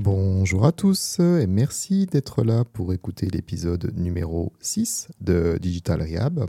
Bonjour 0.00 0.64
à 0.64 0.70
tous 0.70 1.18
et 1.18 1.48
merci 1.48 2.06
d'être 2.06 2.44
là 2.44 2.64
pour 2.64 2.92
écouter 2.92 3.26
l'épisode 3.26 3.92
numéro 3.96 4.52
6 4.60 5.08
de 5.20 5.58
Digital 5.60 6.00
Rehab. 6.00 6.46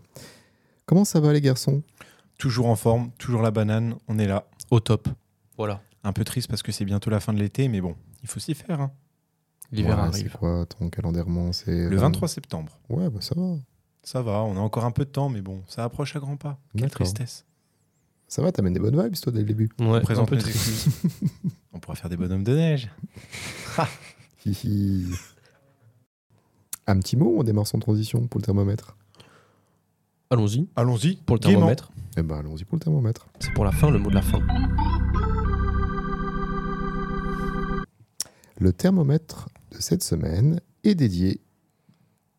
Comment 0.85 1.03
ça 1.03 1.20
va 1.20 1.34
les 1.34 1.41
garçons? 1.41 1.81
Toujours 2.38 2.67
en 2.67 2.75
forme, 2.75 3.09
toujours 3.17 3.41
la 3.41 3.49
banane, 3.49 3.95
on 4.08 4.20
est 4.20 4.27
là. 4.27 4.45
Au 4.70 4.80
top. 4.80 5.09
Voilà. 5.58 5.81
Un 6.03 6.13
peu 6.13 6.23
triste 6.23 6.48
parce 6.48 6.62
que 6.62 6.72
c'est 6.72 6.85
bientôt 6.85 7.09
la 7.09 7.20
fin 7.20 7.34
de 7.34 7.39
l'été, 7.39 7.70
mais 7.70 7.81
bon, 7.81 7.95
il 8.22 8.30
faut 8.30 8.39
s'y 8.39 8.53
faire. 8.53 8.81
hein. 8.81 8.91
L'hiver 9.72 9.97
Ouais, 9.97 10.03
arrive. 10.03 10.30
C'est 10.31 10.38
quoi 10.38 10.67
ton 10.67 10.91
calendairement 10.91 11.52
C'est 11.52 11.89
Le 11.89 11.97
23 11.97 12.27
septembre. 12.27 12.77
Ouais, 12.88 13.09
bah 13.09 13.22
ça 13.22 13.34
va. 13.36 13.55
Ça 14.03 14.22
va, 14.22 14.44
on 14.44 14.58
a 14.58 14.59
encore 14.59 14.86
un 14.86 14.91
peu 14.91 15.05
de 15.05 15.09
temps, 15.09 15.27
mais 15.30 15.41
bon, 15.41 15.63
ça 15.67 15.84
approche 15.84 16.16
à 16.16 16.20
grands 16.20 16.38
pas. 16.38 16.59
Quelle 16.77 16.91
tristesse. 16.91 17.45
Ça 18.29 18.43
va, 18.43 18.51
t'amènes 18.51 18.73
des 18.73 18.79
bonnes 18.79 19.01
vibes 19.01 19.15
toi 19.19 19.31
dès 19.33 19.39
le 19.39 19.45
début. 19.45 19.69
Ouais, 19.80 19.85
On 19.88 19.94
un 19.95 20.02
présente 20.02 20.30
peu 20.30 20.35
excuses. 20.35 20.88
on 21.73 21.80
pourra 21.80 21.95
faire 21.95 22.09
des 22.09 22.16
bonhommes 22.16 22.44
de 22.44 22.55
neige. 22.55 22.89
Hihi. 24.45 25.08
Un 26.85 27.00
petit 27.00 27.17
mot, 27.17 27.35
on 27.39 27.44
démarre 27.44 27.66
sans 27.66 27.80
transition 27.80 28.27
pour 28.27 28.39
le 28.39 28.45
thermomètre. 28.45 28.95
Allons-y 30.30 30.67
Allons-y. 30.75 31.16
pour 31.16 31.38
le 31.38 31.39
gaiement. 31.39 31.53
thermomètre. 31.53 31.91
Eh 32.17 32.22
ben 32.22 32.38
allons-y 32.38 32.66
pour 32.66 32.75
le 32.77 32.81
thermomètre. 32.81 33.27
C'est 33.39 33.52
pour 33.53 33.66
la 33.66 33.72
fin, 33.72 33.89
le 33.89 33.97
mot 33.97 34.11
de 34.11 34.16
la 34.16 34.22
fin. 34.22 34.39
Le 38.59 38.72
thermomètre 38.73 39.50
de 39.72 39.80
cette 39.81 40.03
semaine 40.03 40.61
est 40.83 40.94
dédié 40.94 41.41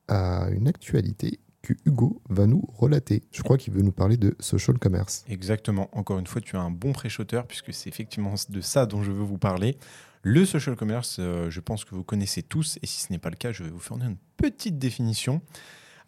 à 0.07 0.49
une 0.51 0.69
actualité 0.69 1.41
que 1.75 1.89
Hugo 1.89 2.21
va 2.29 2.47
nous 2.47 2.65
relater. 2.75 3.23
Je 3.33 3.43
crois 3.43 3.57
qu'il 3.57 3.73
veut 3.73 3.83
nous 3.83 3.93
parler 3.93 4.17
de 4.17 4.35
social 4.41 4.79
commerce. 4.79 5.25
Exactement. 5.29 5.89
Encore 5.93 6.19
une 6.19 6.27
fois, 6.27 6.41
tu 6.41 6.57
as 6.57 6.61
un 6.61 6.71
bon 6.71 6.93
pré-shoteur 6.93 7.47
puisque 7.47 7.73
c'est 7.73 7.89
effectivement 7.89 8.35
de 8.49 8.61
ça 8.61 8.87
dont 8.87 9.03
je 9.03 9.13
veux 9.13 9.23
vous 9.23 9.39
parler. 9.39 9.77
Le 10.23 10.45
social 10.45 10.77
commerce, 10.77 11.17
euh, 11.19 11.49
je 11.51 11.61
pense 11.61 11.85
que 11.85 11.95
vous 11.95 12.05
connaissez 12.05 12.43
tous 12.43 12.79
et 12.83 12.87
si 12.87 13.01
ce 13.03 13.13
n'est 13.13 13.19
pas 13.19 13.31
le 13.31 13.37
cas, 13.37 13.53
je 13.53 13.63
vais 13.63 13.71
vous 13.71 13.79
fournir 13.79 14.09
une 14.09 14.19
petite 14.37 14.79
définition. 14.79 15.41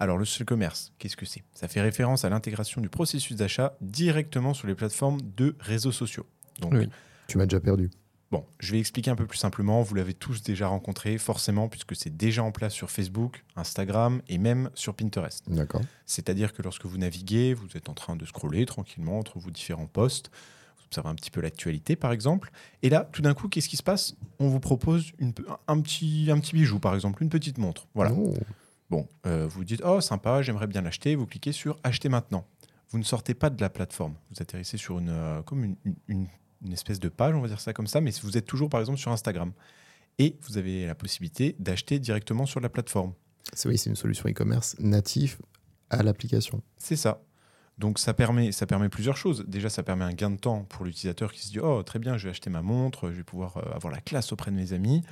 Alors, 0.01 0.19
le 0.19 0.25
social 0.25 0.47
commerce, 0.47 0.93
qu'est-ce 0.99 1.17
que 1.17 1.25
c'est? 1.25 1.45
Ça 1.55 1.69
fait 1.69 1.81
référence 1.81 2.25
à 2.25 2.29
l'intégration 2.29 2.81
du 2.81 2.89
processus 2.89 3.37
d'achat 3.37 3.77
directement 3.81 4.53
sur 4.53 4.67
les 4.67 4.75
plateformes 4.75 5.21
de 5.37 5.55
réseaux 5.61 5.93
sociaux. 5.93 6.27
Donc, 6.61 6.73
Oui. 6.75 6.89
Tu 7.29 7.39
m'as 7.39 7.47
déjà 7.47 7.61
perdu. 7.61 7.89
Bon, 8.33 8.45
je 8.59 8.73
vais 8.73 8.81
expliquer 8.81 9.11
un 9.11 9.15
peu 9.15 9.27
plus 9.27 9.37
simplement. 9.39 9.83
Vous 9.83 9.95
l'avez 9.95 10.15
tous 10.15 10.43
déjà 10.43 10.67
rencontré, 10.67 11.19
forcément, 11.19 11.69
puisque 11.69 11.95
c'est 11.95 12.17
déjà 12.17 12.43
en 12.43 12.51
place 12.51 12.73
sur 12.73 12.91
Facebook, 12.91 13.45
Instagram 13.57 14.23
et 14.29 14.39
même 14.39 14.71
sur 14.75 14.95
Pinterest. 14.95 15.45
D'accord. 15.51 15.83
C'est-à-dire 16.07 16.55
que 16.55 16.63
lorsque 16.63 16.87
vous 16.87 16.97
naviguez, 16.97 17.53
vous 17.53 17.77
êtes 17.77 17.91
en 17.91 17.95
train 17.95 18.17
de 18.17 18.25
scroller 18.25 18.65
tranquillement 18.65 19.19
entre 19.19 19.39
vos 19.39 19.51
différents 19.51 19.87
posts, 19.87 20.31
vous 20.79 20.85
observez 20.87 21.11
un 21.11 21.15
petit 21.15 21.31
peu 21.31 21.43
l'actualité 21.43 21.95
par 21.95 22.11
exemple, 22.11 22.51
et 22.83 22.89
là, 22.89 23.07
tout 23.13 23.21
d'un 23.21 23.35
coup, 23.35 23.49
qu'est-ce 23.49 23.69
qui 23.69 23.77
se 23.77 23.83
passe? 23.83 24.17
On 24.39 24.49
vous 24.49 24.61
propose 24.61 25.13
une 25.19 25.35
un, 25.69 25.81
petit, 25.83 26.29
un 26.31 26.41
petit 26.41 26.55
bijou 26.55 26.79
par 26.79 26.95
exemple, 26.95 27.23
une 27.23 27.29
petite 27.29 27.59
montre. 27.59 27.87
Voilà. 27.95 28.13
Oh, 28.15 28.35
Bon, 28.89 29.09
euh, 29.27 29.47
vous 29.47 29.65
dites, 29.65 29.83
oh 29.85 30.01
sympa, 30.01 30.41
j'aimerais 30.43 30.67
bien 30.67 30.81
l'acheter, 30.83 31.15
vous 31.17 31.27
cliquez 31.27 31.53
sur 31.53 31.79
acheter 31.85 32.09
maintenant. 32.09 32.47
Vous 32.91 32.99
ne 32.99 33.05
sortez 33.05 33.33
pas 33.35 33.49
de 33.51 33.59
la 33.61 33.69
plateforme, 33.71 34.15
vous 34.31 34.41
atterrissez 34.43 34.77
sur 34.79 34.99
une, 34.99 35.09
euh, 35.11 35.43
comme 35.43 35.65
une, 35.65 35.77
une- 35.85 35.97
une- 36.09 36.27
une 36.65 36.73
espèce 36.73 37.01
de 37.01 37.09
page, 37.09 37.35
on 37.35 37.41
va 37.41 37.49
dire 37.49 37.61
ça 37.61 37.73
comme 37.73 37.87
ça, 37.87 38.01
mais 38.01 38.13
vous 38.23 38.37
êtes 38.37 38.47
toujours 38.47 38.69
par 38.69 38.81
exemple 38.81 38.99
sur 38.99 39.11
Instagram. 39.13 39.53
Et 40.19 40.37
vous 40.43 40.59
avez 40.59 40.87
la 40.87 40.95
possibilité 40.95 41.57
d'acheter 41.59 41.99
directement 41.99 42.47
sur 42.47 42.61
la 42.61 42.69
plateforme. 42.69 43.15
c'est 43.55 43.69
oui, 43.69 43.79
c'est 43.79 43.91
une 43.91 43.97
solution 43.97 44.29
e-commerce 44.29 44.77
native 44.79 45.39
à 45.91 46.03
l'application. 46.03 46.63
C'est 46.77 46.97
ça. 46.97 47.23
Donc 47.79 47.99
ça 47.99 48.15
permet, 48.15 48.53
ça 48.53 48.67
permet 48.67 48.89
plusieurs 48.89 49.17
choses. 49.17 49.45
Déjà, 49.49 49.71
ça 49.71 49.83
permet 49.83 50.05
un 50.05 50.13
gain 50.13 50.31
de 50.31 50.37
temps 50.37 50.65
pour 50.69 50.85
l'utilisateur 50.85 51.33
qui 51.33 51.41
se 51.41 51.51
dit 51.51 51.61
Oh, 51.61 51.83
très 51.83 51.99
bien, 51.99 52.19
je 52.19 52.25
vais 52.25 52.31
acheter 52.31 52.51
ma 52.51 52.63
montre, 52.63 53.11
je 53.11 53.17
vais 53.17 53.25
pouvoir 53.25 53.57
euh, 53.57 53.75
avoir 53.75 53.93
la 53.93 54.01
classe 54.01 54.33
auprès 54.33 54.51
de 54.51 54.57
mes 54.57 54.73
amis. 54.73 55.03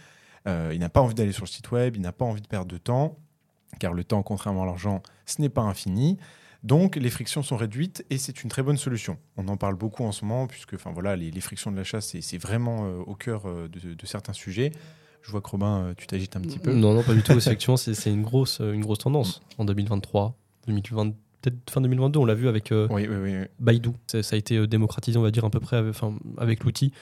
Euh, 0.46 0.70
il 0.72 0.80
n'a 0.80 0.88
pas 0.88 1.00
envie 1.00 1.14
d'aller 1.14 1.32
sur 1.32 1.44
le 1.44 1.48
site 1.48 1.70
web, 1.70 1.96
il 1.96 2.02
n'a 2.02 2.12
pas 2.12 2.24
envie 2.24 2.40
de 2.40 2.46
perdre 2.46 2.70
de 2.70 2.78
temps, 2.78 3.18
car 3.78 3.92
le 3.92 4.04
temps, 4.04 4.22
contrairement 4.22 4.62
à 4.62 4.66
l'argent, 4.66 5.02
ce 5.26 5.40
n'est 5.40 5.48
pas 5.48 5.62
infini. 5.62 6.18
Donc 6.62 6.96
les 6.96 7.10
frictions 7.10 7.42
sont 7.42 7.56
réduites 7.56 8.04
et 8.10 8.18
c'est 8.18 8.42
une 8.42 8.50
très 8.50 8.62
bonne 8.62 8.76
solution. 8.76 9.16
On 9.36 9.48
en 9.48 9.56
parle 9.56 9.76
beaucoup 9.76 10.04
en 10.04 10.12
ce 10.12 10.24
moment, 10.24 10.46
puisque 10.46 10.74
enfin, 10.74 10.90
voilà, 10.92 11.16
les, 11.16 11.30
les 11.30 11.40
frictions 11.40 11.70
de 11.72 11.76
l'achat, 11.76 12.00
c'est 12.00 12.20
c'est 12.20 12.38
vraiment 12.38 12.84
euh, 12.84 12.98
au 13.06 13.14
cœur 13.14 13.46
euh, 13.46 13.68
de, 13.68 13.94
de 13.94 14.06
certains 14.06 14.34
sujets. 14.34 14.70
Je 15.22 15.30
vois 15.30 15.40
que 15.40 15.50
Robin, 15.50 15.84
euh, 15.84 15.94
tu 15.96 16.06
t'agites 16.06 16.36
un 16.36 16.40
petit 16.40 16.58
peu. 16.58 16.72
Non, 16.72 16.94
non, 16.94 17.02
pas 17.02 17.14
du 17.14 17.22
tout. 17.22 17.32
Effectivement, 17.36 17.76
c'est 17.76 18.10
une 18.10 18.22
grosse, 18.22 18.60
une 18.60 18.80
grosse 18.80 18.98
tendance 18.98 19.42
en 19.58 19.64
2023, 19.64 20.34
2020, 20.66 21.10
peut-être 21.42 21.70
fin 21.70 21.80
2022. 21.80 22.18
On 22.20 22.24
l'a 22.24 22.34
vu 22.34 22.48
avec 22.48 22.72
euh, 22.72 22.86
Oui, 22.90 23.06
oui, 23.08 23.16
oui. 23.16 23.36
oui. 23.38 23.46
Baidu. 23.58 23.90
Ça, 24.06 24.22
ça 24.22 24.36
a 24.36 24.38
été 24.38 24.66
démocratisé, 24.66 25.18
on 25.18 25.22
va 25.22 25.30
dire, 25.30 25.44
à 25.44 25.50
peu 25.50 25.60
près 25.60 25.76
avec, 25.76 25.90
enfin, 25.90 26.14
avec 26.38 26.64
l'outil 26.64 26.92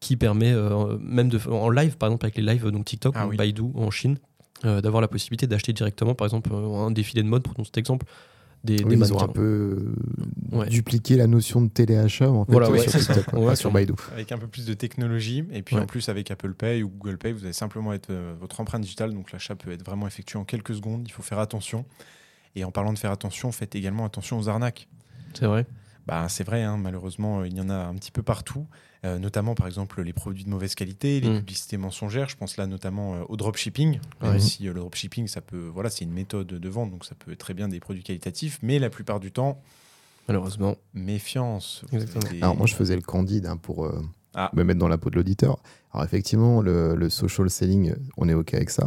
qui 0.00 0.16
permet, 0.16 0.52
euh, 0.52 0.96
même 1.00 1.28
de, 1.28 1.38
en 1.48 1.70
live, 1.70 1.96
par 1.96 2.08
exemple, 2.08 2.26
avec 2.26 2.36
les 2.36 2.42
lives, 2.42 2.68
donc 2.68 2.84
TikTok, 2.84 3.14
Ah 3.16 3.26
ou. 3.26 3.34
Baidu 3.36 3.62
en 3.74 3.90
Chine, 3.90 4.18
euh, 4.64 4.80
d'avoir 4.80 5.00
la 5.00 5.08
possibilité 5.08 5.46
d'acheter 5.46 5.72
directement, 5.72 6.14
par 6.14 6.26
exemple, 6.26 6.52
un 6.54 6.90
défilé 6.90 7.22
de 7.22 7.28
mode, 7.28 7.42
prenons 7.42 7.64
cet 7.64 7.78
exemple, 7.78 8.06
des, 8.64 8.76
des 8.76 8.84
Oui, 8.84 8.96
ils 8.98 9.12
ont 9.14 9.20
un 9.22 9.28
peu 9.28 9.42
euh, 10.52 10.56
Ouais. 10.56 10.68
dupliqué 10.68 11.16
la 11.16 11.26
notion 11.26 11.60
de 11.60 11.68
téléachat 11.68 12.30
en 12.30 12.44
fait, 12.44 12.52
Voilà, 12.52 12.70
ouais, 12.70 12.78
sur. 12.88 12.98
TikTok, 12.98 13.32
Ouais, 13.34 13.54
sur. 13.56 13.70
Baidu. 13.70 13.92
avec 14.12 14.32
un 14.32 14.38
peu 14.38 14.46
plus 14.46 14.66
de 14.66 14.74
technologie. 14.74 15.44
Et 15.52 15.62
puis 15.62 15.76
Ouais. 15.76 15.82
en 15.82 15.86
plus, 15.86 16.08
avec 16.08 16.30
Apple 16.30 16.54
Pay 16.54 16.82
ou 16.82 16.88
Google 16.88 17.18
Pay, 17.18 17.32
vous 17.32 17.44
allez 17.44 17.52
simplement 17.52 17.92
être 17.92 18.10
euh, 18.10 18.34
votre 18.40 18.60
empreinte 18.60 18.82
digitale. 18.82 19.12
Donc 19.14 19.32
l'achat 19.32 19.54
peut 19.54 19.70
être 19.70 19.84
vraiment 19.84 20.06
effectué 20.06 20.38
en 20.38 20.44
quelques 20.44 20.74
secondes. 20.74 21.02
Il 21.06 21.12
faut 21.12 21.22
faire 21.22 21.38
attention. 21.38 21.84
Et 22.56 22.64
en 22.64 22.70
parlant 22.70 22.92
de 22.92 22.98
faire 22.98 23.12
attention, 23.12 23.52
faites 23.52 23.74
également 23.76 24.04
attention 24.04 24.38
aux 24.38 24.48
arnaques. 24.48 24.88
C'est 25.34 25.46
vrai. 25.46 25.66
Bah, 26.08 26.26
c'est 26.28 26.42
vrai, 26.42 26.62
hein, 26.62 26.76
malheureusement, 26.78 27.40
euh, 27.40 27.46
il 27.46 27.54
y 27.56 27.60
en 27.60 27.68
a 27.68 27.74
un 27.76 27.94
petit 27.94 28.10
peu 28.10 28.22
partout. 28.22 28.66
Euh, 29.04 29.18
notamment, 29.18 29.54
par 29.54 29.66
exemple, 29.68 30.02
les 30.02 30.12
produits 30.14 30.42
de 30.44 30.48
mauvaise 30.48 30.74
qualité, 30.74 31.20
les 31.20 31.28
Mm. 31.28 31.38
publicités 31.38 31.76
mensongères. 31.76 32.28
Je 32.28 32.36
pense 32.36 32.56
là 32.56 32.66
notamment 32.66 33.14
euh, 33.14 33.22
au 33.28 33.36
dropshipping. 33.36 34.00
Si 34.38 34.66
euh, 34.66 34.72
le 34.72 34.80
dropshipping, 34.80 35.28
ça 35.28 35.40
peut, 35.40 35.68
voilà, 35.72 35.90
c'est 35.90 36.04
une 36.04 36.12
méthode 36.12 36.48
de 36.48 36.68
vente, 36.68 36.90
donc 36.90 37.04
ça 37.04 37.14
peut 37.14 37.30
être 37.30 37.38
très 37.38 37.54
bien 37.54 37.68
des 37.68 37.78
produits 37.78 38.02
qualitatifs. 38.02 38.58
Mais 38.62 38.78
la 38.80 38.90
plupart 38.90 39.20
du 39.20 39.30
temps, 39.30 39.62
Malheureusement. 40.26 40.76
méfiance. 40.94 41.84
Exactement. 41.92 42.24
des- 42.30 42.42
Alors 42.42 42.56
moi 42.56 42.66
je 42.66 42.74
faisais 42.74 42.96
le 42.96 43.02
candide 43.02 43.46
hein, 43.46 43.56
pour 43.56 43.84
euh, 43.86 44.02
Ah. 44.40 44.52
me 44.54 44.62
mettre 44.62 44.78
dans 44.78 44.86
la 44.86 44.98
peau 44.98 45.10
de 45.10 45.16
l'auditeur. 45.16 45.60
Alors 45.92 46.04
effectivement 46.04 46.62
le, 46.62 46.94
le 46.94 47.10
social 47.10 47.50
selling, 47.50 47.94
on 48.16 48.28
est 48.28 48.34
ok 48.34 48.54
avec 48.54 48.70
ça. 48.70 48.86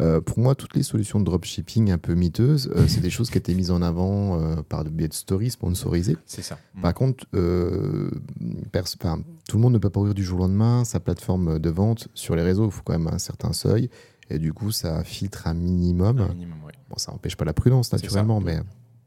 Euh, 0.00 0.22
pour 0.22 0.38
moi 0.38 0.54
toutes 0.54 0.74
les 0.74 0.82
solutions 0.82 1.20
de 1.20 1.24
dropshipping 1.26 1.90
un 1.90 1.98
peu 1.98 2.14
miteuses, 2.14 2.72
euh, 2.74 2.86
c'est 2.88 3.02
des 3.02 3.10
choses 3.10 3.28
qui 3.28 3.36
étaient 3.36 3.52
mises 3.52 3.70
en 3.70 3.82
avant 3.82 4.40
euh, 4.40 4.56
par 4.62 4.84
le 4.84 4.90
biais 4.90 5.08
de 5.08 5.12
stories 5.12 5.50
sponsorisées. 5.50 6.16
C'est 6.24 6.40
ça. 6.40 6.58
Mm. 6.74 6.80
Par 6.80 6.94
contre, 6.94 7.26
enfin, 7.34 9.20
tout 9.46 9.56
le 9.58 9.62
monde 9.62 9.74
ne 9.74 9.78
peut 9.78 9.90
pas 9.90 10.00
ouvrir 10.00 10.14
du 10.14 10.24
jour 10.24 10.38
au 10.38 10.42
lendemain 10.42 10.84
sa 10.84 10.98
plateforme 10.98 11.58
de 11.58 11.70
vente 11.70 12.08
sur 12.14 12.34
les 12.34 12.42
réseaux. 12.42 12.64
Il 12.64 12.72
faut 12.72 12.82
quand 12.82 12.98
même 12.98 13.08
un 13.08 13.18
certain 13.18 13.52
seuil. 13.52 13.90
Et 14.30 14.38
du 14.38 14.54
coup, 14.54 14.70
ça 14.70 15.04
filtre 15.04 15.46
un 15.46 15.54
minimum. 15.54 16.20
Un 16.20 16.28
minimum. 16.28 16.58
Bon, 16.88 16.96
ça 16.96 17.12
n'empêche 17.12 17.36
pas 17.36 17.44
la 17.44 17.52
prudence, 17.52 17.92
naturellement, 17.92 18.40
mais 18.40 18.60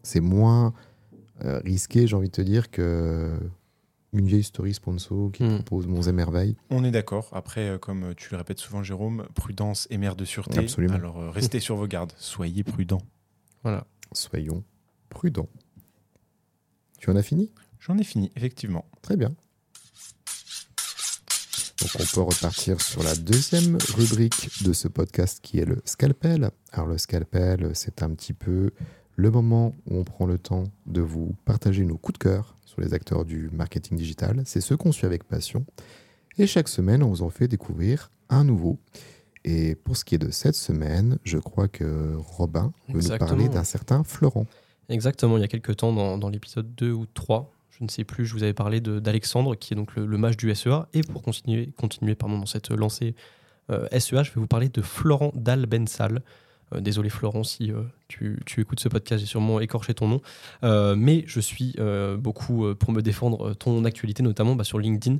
c'est 0.03 0.21
moins 0.21 0.71
risqué, 1.41 2.05
j'ai 2.05 2.15
envie 2.15 2.27
de 2.27 2.33
te 2.33 2.41
dire, 2.41 2.69
que 2.69 3.31
une 4.13 4.25
vieille 4.27 4.43
story 4.43 4.73
sponsor 4.73 5.31
qui 5.31 5.43
Mm. 5.43 5.55
propose 5.63 5.87
Monts 5.87 6.01
et 6.03 6.11
Merveilles. 6.11 6.55
On 6.69 6.83
est 6.83 6.91
d'accord. 6.91 7.29
Après, 7.31 7.69
euh, 7.69 7.77
comme 7.77 8.13
tu 8.15 8.29
le 8.31 8.37
répètes 8.37 8.59
souvent, 8.59 8.81
Jérôme, 8.83 9.27
prudence 9.35 9.87
et 9.91 9.97
mère 9.97 10.15
de 10.15 10.25
sûreté. 10.25 10.59
Absolument. 10.59 10.95
Alors, 10.95 11.19
euh, 11.19 11.29
restez 11.29 11.59
sur 11.59 11.75
vos 11.75 11.87
gardes. 11.87 12.13
Soyez 12.17 12.63
prudents. 12.63 13.01
Voilà. 13.63 13.85
Soyons 14.13 14.63
prudents. 15.09 15.49
Tu 16.99 17.09
en 17.09 17.15
as 17.15 17.23
fini? 17.23 17.51
J'en 17.79 17.97
ai 17.97 18.03
fini, 18.03 18.31
effectivement. 18.35 18.85
Très 19.01 19.15
bien. 19.15 19.33
Donc 21.81 21.91
on 21.99 22.03
peut 22.13 22.21
repartir 22.21 22.81
sur 22.81 23.03
la 23.03 23.15
deuxième 23.15 23.77
rubrique 23.95 24.63
de 24.65 24.73
ce 24.73 24.89
podcast 24.89 25.39
qui 25.41 25.59
est 25.59 25.65
le 25.65 25.81
scalpel. 25.85 26.51
Alors 26.73 26.87
le 26.87 26.97
scalpel, 26.97 27.71
c'est 27.73 28.03
un 28.03 28.09
petit 28.15 28.33
peu 28.33 28.71
le 29.19 29.31
moment 29.31 29.75
où 29.85 29.97
on 29.97 30.05
prend 30.05 30.25
le 30.25 30.37
temps 30.37 30.63
de 30.85 31.01
vous 31.01 31.35
partager 31.43 31.83
nos 31.83 31.97
coups 31.97 32.17
de 32.17 32.23
cœur 32.23 32.55
sur 32.65 32.79
les 32.79 32.93
acteurs 32.93 33.25
du 33.25 33.49
marketing 33.51 33.97
digital. 33.97 34.41
C'est 34.45 34.61
ce 34.61 34.73
qu'on 34.73 34.93
suit 34.93 35.05
avec 35.05 35.25
passion. 35.25 35.65
Et 36.37 36.47
chaque 36.47 36.69
semaine, 36.69 37.03
on 37.03 37.09
vous 37.09 37.21
en 37.21 37.29
fait 37.29 37.49
découvrir 37.49 38.11
un 38.29 38.45
nouveau. 38.45 38.79
Et 39.43 39.75
pour 39.75 39.97
ce 39.97 40.05
qui 40.05 40.15
est 40.15 40.19
de 40.19 40.31
cette 40.31 40.55
semaine, 40.55 41.17
je 41.25 41.37
crois 41.37 41.67
que 41.67 42.15
Robin 42.15 42.71
veut 42.87 43.01
nous 43.01 43.17
parler 43.17 43.49
d'un 43.49 43.65
certain 43.65 44.05
Florent. 44.05 44.45
Exactement, 44.87 45.35
il 45.35 45.41
y 45.41 45.43
a 45.43 45.49
quelques 45.49 45.75
temps, 45.75 45.91
dans, 45.91 46.17
dans 46.17 46.29
l'épisode 46.29 46.73
2 46.75 46.91
ou 46.91 47.05
3, 47.05 47.53
je 47.77 47.83
ne 47.83 47.89
sais 47.89 48.05
plus, 48.05 48.25
je 48.25 48.33
vous 48.33 48.43
avais 48.43 48.53
parlé 48.53 48.79
d'Alexandre, 48.79 49.55
qui 49.55 49.73
est 49.73 49.75
donc 49.75 49.95
le, 49.97 50.05
le 50.05 50.17
mage 50.17 50.37
du 50.37 50.53
SEA. 50.55 50.87
Et 50.93 51.01
pour 51.01 51.23
continuer, 51.23 51.73
continuer 51.77 52.15
pardon, 52.15 52.39
dans 52.39 52.45
cette 52.45 52.69
lancée 52.71 53.15
euh, 53.69 53.85
SEA, 53.91 54.23
je 54.23 54.31
vais 54.31 54.39
vous 54.39 54.47
parler 54.47 54.69
de 54.69 54.81
Florent 54.81 55.33
Dalbensal. 55.35 56.21
Euh, 56.73 56.81
désolé 56.81 57.09
Florent 57.09 57.43
si 57.43 57.71
euh, 57.71 57.81
tu, 58.07 58.39
tu 58.45 58.61
écoutes 58.61 58.79
ce 58.79 58.89
podcast, 58.89 59.21
j'ai 59.21 59.27
sûrement 59.27 59.59
écorché 59.59 59.93
ton 59.93 60.07
nom. 60.07 60.21
Euh, 60.63 60.95
mais 60.95 61.23
je 61.27 61.39
suis 61.39 61.75
beaucoup 62.17 62.73
pour 62.75 62.91
me 62.91 63.01
défendre 63.01 63.53
ton 63.53 63.85
actualité, 63.85 64.23
notamment 64.23 64.55
bah, 64.55 64.63
sur 64.63 64.79
LinkedIn. 64.79 65.19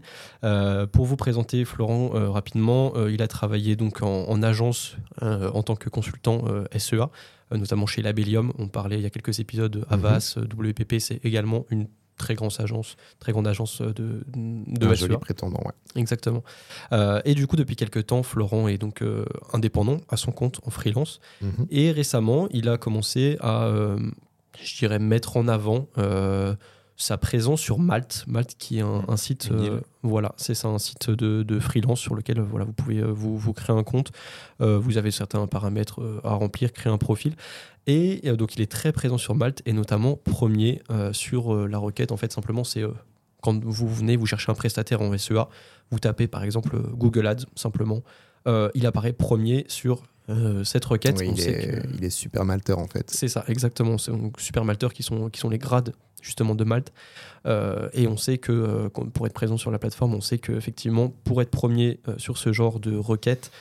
Pour 0.91 1.05
vous 1.05 1.15
présenter 1.15 1.65
Florent 1.65 2.09
rapidement, 2.31 2.93
il 3.07 3.21
a 3.21 3.27
travaillé 3.27 3.75
donc 3.75 4.01
en, 4.01 4.27
en 4.27 4.43
agence 4.43 4.97
en 5.21 5.63
tant 5.63 5.75
que 5.75 5.89
consultant 5.89 6.43
SEA, 6.77 7.09
notamment 7.57 7.85
chez 7.85 8.01
Labellium. 8.01 8.53
On 8.57 8.67
parlait 8.67 8.97
il 8.97 9.01
y 9.01 9.05
a 9.05 9.09
quelques 9.09 9.39
épisodes, 9.39 9.85
Avas, 9.89 10.35
euh, 10.37 10.45
WPP, 10.45 10.99
c'est 10.99 11.23
également 11.25 11.65
une 11.69 11.87
très 12.19 12.35
grande 12.35 12.51
agence, 12.59 12.97
très 13.19 13.31
grande 13.31 13.47
agence 13.47 13.81
euh, 13.81 13.93
de, 13.93 14.23
de 14.27 14.85
un 14.85 14.93
joli 14.93 15.17
prétendant, 15.17 15.61
ouais. 15.65 15.73
Exactement. 15.95 16.43
Euh, 16.91 17.21
et 17.25 17.33
du 17.33 17.47
coup, 17.47 17.55
depuis 17.55 17.75
quelques 17.75 18.05
temps, 18.05 18.21
Florent 18.21 18.67
est 18.67 18.77
donc 18.77 19.01
euh, 19.01 19.25
indépendant 19.53 19.97
à 20.09 20.17
son 20.17 20.31
compte 20.31 20.59
en 20.67 20.69
freelance. 20.69 21.19
Mhm. 21.41 21.65
Et 21.71 21.91
récemment, 21.91 22.47
il 22.51 22.69
a 22.69 22.77
commencé 22.77 23.37
à, 23.39 23.71
je 24.61 24.77
dirais, 24.77 24.99
mettre 24.99 25.37
en 25.37 25.47
avant 25.47 25.87
sa 27.01 27.17
présence 27.17 27.61
sur 27.61 27.79
Malte. 27.79 28.25
Malte, 28.27 28.55
qui 28.59 28.77
est 28.79 28.81
un, 28.81 29.05
un 29.07 29.15
site, 29.17 29.49
euh, 29.53 29.79
voilà, 30.03 30.33
c'est 30.35 30.53
ça, 30.53 30.67
un 30.67 30.79
site 30.79 31.09
de, 31.09 31.43
de 31.43 31.59
freelance 31.59 31.99
sur 31.99 32.13
lequel 32.13 32.39
euh, 32.39 32.43
voilà, 32.43 32.65
vous 32.65 32.73
pouvez 32.73 32.97
euh, 32.99 33.05
vous, 33.11 33.37
vous 33.37 33.53
créer 33.53 33.73
un 33.75 33.83
compte. 33.83 34.11
Euh, 34.61 34.77
vous 34.77 34.97
avez 34.97 35.09
certains 35.09 35.47
paramètres 35.47 36.01
à 36.25 36.33
remplir, 36.33 36.73
créer 36.73 36.91
un 36.91 36.97
profil. 36.97 37.35
Et 37.87 38.21
donc, 38.33 38.55
il 38.55 38.61
est 38.61 38.69
très 38.71 38.91
présent 38.91 39.17
sur 39.17 39.33
Malte 39.33 39.61
et 39.65 39.73
notamment 39.73 40.15
premier 40.17 40.83
sur 41.11 41.55
la 41.67 41.77
requête. 41.79 42.11
En 42.11 42.17
fait, 42.17 42.31
simplement, 42.31 42.63
c'est 42.63 42.83
quand 43.41 43.63
vous 43.63 43.87
venez, 43.87 44.15
vous 44.15 44.27
cherchez 44.27 44.51
un 44.51 44.55
prestataire 44.55 45.01
en 45.01 45.17
SEA, 45.17 45.47
vous 45.89 45.97
tapez 45.97 46.27
par 46.27 46.43
exemple 46.43 46.77
Google 46.93 47.25
Ads 47.25 47.45
simplement. 47.55 48.03
Il 48.75 48.85
apparaît 48.85 49.13
premier 49.13 49.65
sur 49.69 50.03
euh, 50.29 50.63
cette 50.63 50.85
requête. 50.85 51.17
Oui, 51.19 51.29
On 51.29 51.33
il, 51.33 51.41
sait 51.41 51.51
est, 51.51 51.81
que- 51.81 51.87
il 51.97 52.03
est 52.05 52.09
super 52.11 52.45
malteur 52.45 52.77
en 52.77 52.85
fait. 52.85 53.09
c'est 53.09 53.27
ça, 53.29 53.43
exactement. 53.47 53.97
C'est 53.97 54.11
super 54.37 54.63
malteurs 54.65 54.93
qui 54.93 55.01
sont, 55.01 55.29
qui 55.31 55.39
sont 55.39 55.49
les 55.49 55.57
grades 55.57 55.93
justement 56.21 56.55
de 56.55 56.63
Malte. 56.63 56.91
Euh, 57.45 57.89
et 57.93 58.07
on 58.07 58.17
sait 58.17 58.37
que 58.37 58.51
euh, 58.51 58.89
pour 58.89 59.25
être 59.25 59.33
présent 59.33 59.57
sur 59.57 59.71
la 59.71 59.79
plateforme, 59.79 60.13
on 60.13 60.21
sait 60.21 60.37
que 60.37 60.51
effectivement 60.51 61.09
pour 61.23 61.41
être 61.41 61.51
premier 61.51 61.99
euh, 62.07 62.15
sur 62.17 62.37
ce 62.37 62.51
genre 62.53 62.79
de 62.79 62.95
requête 62.95 63.51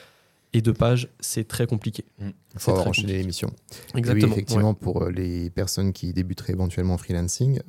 et 0.55 0.63
de 0.63 0.73
page, 0.73 1.09
c'est 1.21 1.47
très 1.47 1.67
compliqué. 1.67 2.05
Il 2.21 2.33
c'est 2.55 2.61
faut 2.61 2.71
avoir 2.71 2.89
enchaîné 2.89 3.19
l'émission. 3.19 3.51
Exactement. 3.95 4.27
Oui, 4.29 4.33
effectivement, 4.33 4.73
pour 4.73 5.05
les 5.11 5.51
personnes 5.51 5.93
qui 5.93 6.15
débuteraient 6.15 6.55
éventuellement 6.55 6.95
en 6.95 6.99
freelancing, 6.99 7.61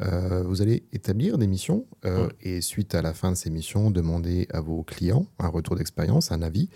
vous 0.46 0.62
allez 0.62 0.84
établir 0.94 1.38
des 1.38 1.48
missions 1.48 1.86
Ouais. 2.06 2.30
et 2.42 2.62
suite 2.62 2.96
à 2.96 3.02
la 3.02 3.14
fin 3.14 3.32
de 3.32 3.36
ces 3.36 3.50
missions, 3.50 3.92
demander 3.92 4.48
à 4.54 4.62
vos 4.62 4.84
clients 4.84 5.26
un 5.40 5.50
retour 5.50 5.76
d'expérience, 5.76 6.32
un 6.32 6.42
avis. 6.42 6.70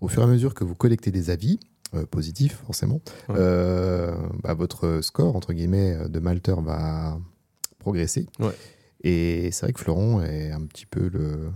Au 0.00 0.08
fur 0.08 0.22
et 0.22 0.24
à 0.24 0.28
mesure 0.28 0.52
que 0.52 0.64
vous 0.64 0.74
collectez 0.74 1.12
des 1.12 1.30
avis, 1.30 1.60
euh, 1.94 2.04
positifs 2.04 2.60
forcément, 2.66 3.00
Ouais. 3.28 3.36
euh, 3.38 4.16
bah, 4.42 4.52
votre 4.54 4.98
score, 5.00 5.36
entre 5.36 5.52
guillemets, 5.52 6.08
de 6.08 6.18
malteur 6.18 6.60
va 6.60 7.20
progresser. 7.86 8.26
Ouais. 8.40 8.56
Et 9.04 9.52
c'est 9.52 9.66
vrai 9.66 9.72
que 9.72 9.78
Florent 9.80 10.20
est 10.22 10.50
un 10.50 10.66
petit 10.66 10.86
peu 10.86 11.08
le... 11.08 11.50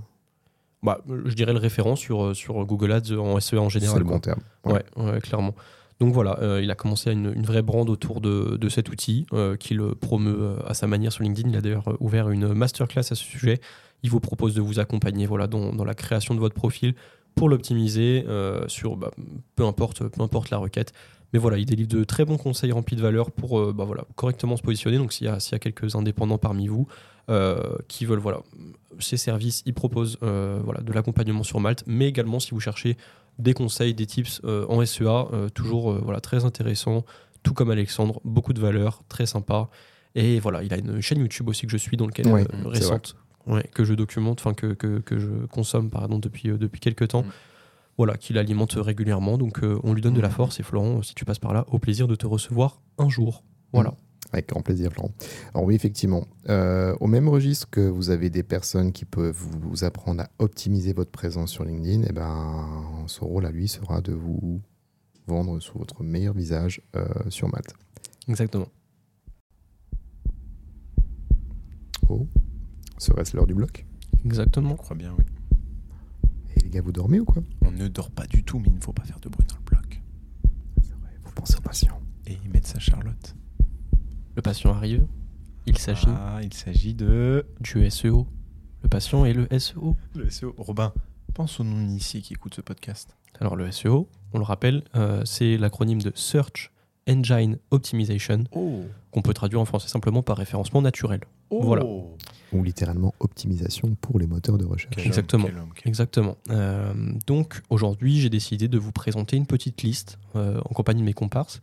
Bah, 0.84 1.00
je 1.24 1.34
dirais 1.34 1.52
le 1.52 1.58
référent 1.58 1.96
sur, 1.96 2.22
euh, 2.22 2.34
sur 2.34 2.64
Google 2.64 2.92
Ads 2.92 3.12
en 3.18 3.40
SEA 3.40 3.58
en 3.58 3.68
général. 3.68 3.94
C'est 3.94 3.98
le 3.98 4.04
quoi. 4.04 4.14
bon 4.14 4.20
terme. 4.20 4.40
Ouais, 4.64 4.84
ouais, 4.96 5.20
clairement. 5.20 5.54
Donc 5.98 6.14
voilà, 6.14 6.38
euh, 6.40 6.62
il 6.62 6.70
a 6.70 6.74
commencé 6.76 7.10
à 7.10 7.12
une, 7.12 7.32
une 7.34 7.42
vraie 7.44 7.62
brand 7.62 7.90
autour 7.90 8.20
de, 8.20 8.56
de 8.56 8.68
cet 8.68 8.88
outil 8.90 9.26
euh, 9.32 9.56
qu'il 9.56 9.82
promeut 10.00 10.54
à 10.64 10.72
sa 10.72 10.86
manière 10.86 11.12
sur 11.12 11.24
LinkedIn. 11.24 11.50
Il 11.50 11.56
a 11.56 11.60
d'ailleurs 11.60 11.96
ouvert 12.00 12.30
une 12.30 12.54
masterclass 12.54 13.00
à 13.00 13.16
ce 13.16 13.16
sujet. 13.16 13.60
Il 14.04 14.10
vous 14.10 14.20
propose 14.20 14.54
de 14.54 14.60
vous 14.62 14.78
accompagner 14.78 15.26
voilà, 15.26 15.48
dans, 15.48 15.74
dans 15.74 15.84
la 15.84 15.94
création 15.94 16.34
de 16.34 16.40
votre 16.40 16.54
profil 16.54 16.94
pour 17.34 17.48
l'optimiser 17.48 18.24
euh, 18.28 18.66
sur 18.68 18.96
bah, 18.96 19.10
peu, 19.56 19.64
importe, 19.64 20.06
peu 20.08 20.22
importe 20.22 20.50
la 20.50 20.58
requête. 20.58 20.92
Mais 21.32 21.38
voilà, 21.38 21.58
il 21.58 21.64
délivre 21.64 21.88
de 21.88 22.04
très 22.04 22.24
bons 22.24 22.36
conseils 22.36 22.72
remplis 22.72 22.96
de 22.96 23.02
valeur 23.02 23.30
pour 23.30 23.58
euh, 23.58 23.72
bah, 23.72 23.84
voilà, 23.84 24.04
correctement 24.16 24.56
se 24.56 24.62
positionner. 24.62 24.98
Donc 24.98 25.12
s'il 25.12 25.26
y, 25.26 25.30
y 25.30 25.54
a 25.54 25.58
quelques 25.58 25.94
indépendants 25.94 26.38
parmi 26.38 26.66
vous 26.66 26.86
euh, 27.28 27.60
qui 27.88 28.04
veulent 28.04 28.18
voilà, 28.18 28.40
ces 28.98 29.16
services, 29.16 29.62
il 29.66 29.74
propose 29.74 30.18
euh, 30.22 30.60
voilà, 30.64 30.80
de 30.80 30.92
l'accompagnement 30.92 31.44
sur 31.44 31.60
Malte, 31.60 31.84
mais 31.86 32.08
également 32.08 32.40
si 32.40 32.50
vous 32.50 32.60
cherchez 32.60 32.96
des 33.38 33.54
conseils, 33.54 33.94
des 33.94 34.06
tips 34.06 34.42
en 34.44 34.84
SEA, 34.84 35.26
toujours 35.54 35.92
voilà, 35.92 36.20
très 36.20 36.44
intéressant, 36.44 37.06
tout 37.42 37.54
comme 37.54 37.70
Alexandre, 37.70 38.20
beaucoup 38.24 38.52
de 38.52 38.60
valeur, 38.60 39.02
très 39.08 39.24
sympa. 39.24 39.70
Et 40.14 40.40
voilà, 40.40 40.62
il 40.62 40.74
a 40.74 40.76
une 40.76 41.00
chaîne 41.00 41.20
YouTube 41.20 41.48
aussi 41.48 41.64
que 41.64 41.72
je 41.72 41.78
suis, 41.78 41.96
dans 41.96 42.06
lequel 42.06 42.26
Ouais, 42.26 42.44
récente, 42.66 43.16
ouais, 43.46 43.68
que 43.74 43.84
je 43.84 43.94
documente, 43.94 44.40
enfin 44.40 44.54
que, 44.54 44.74
que, 44.74 44.98
que 44.98 45.18
je 45.18 45.46
consomme 45.46 45.90
pardon, 45.90 46.18
depuis, 46.18 46.50
euh, 46.50 46.58
depuis 46.58 46.80
quelques 46.80 47.08
temps. 47.08 47.22
Mm. 47.22 47.32
Voilà, 47.96 48.16
qu'il 48.16 48.38
alimente 48.38 48.72
régulièrement. 48.72 49.36
Donc 49.36 49.62
euh, 49.62 49.78
on 49.82 49.92
lui 49.92 50.00
donne 50.00 50.14
de 50.14 50.20
la 50.20 50.30
force. 50.30 50.58
Et 50.58 50.62
Florent, 50.62 51.02
si 51.02 51.14
tu 51.14 51.24
passes 51.24 51.38
par 51.38 51.52
là, 51.52 51.66
au 51.70 51.78
plaisir 51.78 52.08
de 52.08 52.14
te 52.14 52.26
recevoir 52.26 52.80
un 52.98 53.08
jour. 53.08 53.44
Voilà. 53.72 53.94
Avec 54.32 54.48
grand 54.48 54.62
plaisir, 54.62 54.92
Florent. 54.92 55.10
Alors 55.54 55.66
oui, 55.66 55.74
effectivement, 55.74 56.26
euh, 56.48 56.94
au 57.00 57.06
même 57.08 57.28
registre 57.28 57.68
que 57.68 57.80
vous 57.80 58.10
avez 58.10 58.30
des 58.30 58.42
personnes 58.42 58.92
qui 58.92 59.04
peuvent 59.04 59.36
vous, 59.36 59.84
apprendre 59.84 60.22
à 60.22 60.30
optimiser 60.38 60.92
votre 60.92 61.10
présence 61.10 61.50
sur 61.50 61.64
LinkedIn, 61.64 62.04
et 62.04 62.12
ben, 62.12 63.04
son 63.06 63.26
rôle 63.26 63.44
à 63.44 63.50
lui 63.50 63.66
sera 63.66 64.00
de 64.00 64.12
vous 64.12 64.62
vendre 65.26 65.58
sous 65.60 65.78
votre 65.78 66.02
meilleur 66.02 66.34
visage 66.34 66.80
euh, 66.96 67.06
sur 67.28 67.48
Malte. 67.48 67.74
Exactement. 68.28 68.68
Oh, 72.08 72.26
serait-ce 73.00 73.36
l'heure 73.36 73.46
du 73.46 73.54
bloc 73.54 73.86
Exactement. 74.24 74.70
Je 74.76 74.82
crois 74.82 74.96
bien, 74.96 75.14
oui. 75.18 75.24
Et 76.56 76.60
les 76.60 76.70
gars, 76.70 76.82
vous 76.82 76.92
dormez 76.92 77.20
ou 77.20 77.24
quoi 77.24 77.42
On 77.62 77.70
ne 77.70 77.88
dort 77.88 78.10
pas 78.10 78.26
du 78.26 78.42
tout, 78.44 78.58
mais 78.58 78.68
il 78.68 78.74
ne 78.76 78.80
faut 78.80 78.92
pas 78.92 79.04
faire 79.04 79.20
de 79.20 79.28
bruit 79.28 79.46
dans 79.46 79.56
le 79.56 79.64
bloc. 79.64 80.00
Vous 81.24 81.32
pensez 81.32 81.56
aux 81.56 81.60
patients. 81.62 82.00
Et 82.26 82.36
mettre 82.52 82.68
sa 82.68 82.78
Charlotte. 82.78 83.34
Le 84.36 84.42
patient 84.42 84.72
arrive. 84.74 85.06
Il 85.66 85.78
s'agit 85.78 86.06
Ah, 86.08 86.40
il 86.42 86.52
s'agit 86.54 86.94
de. 86.94 87.46
du 87.60 87.88
SEO. 87.90 88.26
Le 88.82 88.88
patient 88.88 89.24
et 89.24 89.32
le 89.32 89.46
SEO. 89.58 89.96
Le 90.14 90.30
SEO. 90.30 90.54
Robin, 90.58 90.92
pense 91.34 91.60
aux 91.60 91.64
non-initiés 91.64 92.20
qui 92.22 92.34
écoutent 92.34 92.54
ce 92.54 92.60
podcast. 92.60 93.16
Alors 93.40 93.56
le 93.56 93.70
SEO, 93.70 94.08
on 94.32 94.38
le 94.38 94.44
rappelle, 94.44 94.82
euh, 94.96 95.24
c'est 95.24 95.56
l'acronyme 95.56 96.00
de 96.02 96.12
Search 96.14 96.70
Engine 97.08 97.58
Optimization, 97.70 98.44
Oh 98.52 98.84
qu'on 99.10 99.22
peut 99.22 99.34
traduire 99.34 99.60
en 99.60 99.64
français 99.64 99.88
simplement 99.88 100.22
par 100.22 100.36
référencement 100.36 100.82
naturel. 100.82 101.20
Voilà. 101.50 101.84
Ou 102.52 102.62
littéralement 102.64 103.14
optimisation 103.20 103.94
pour 104.00 104.18
les 104.18 104.26
moteurs 104.26 104.58
de 104.58 104.64
recherche. 104.64 104.94
Quel 104.96 105.06
Exactement. 105.06 105.44
homme, 105.44 105.50
quel 105.52 105.60
homme, 105.62 105.72
quel- 105.74 105.88
Exactement. 105.88 106.36
Euh, 106.50 106.92
donc 107.26 107.62
aujourd'hui, 107.70 108.18
j'ai 108.20 108.28
décidé 108.30 108.66
de 108.68 108.78
vous 108.78 108.92
présenter 108.92 109.36
une 109.36 109.46
petite 109.46 109.82
liste 109.82 110.18
euh, 110.36 110.60
en 110.64 110.74
compagnie 110.74 111.00
de 111.00 111.06
mes 111.06 111.12
comparses 111.12 111.62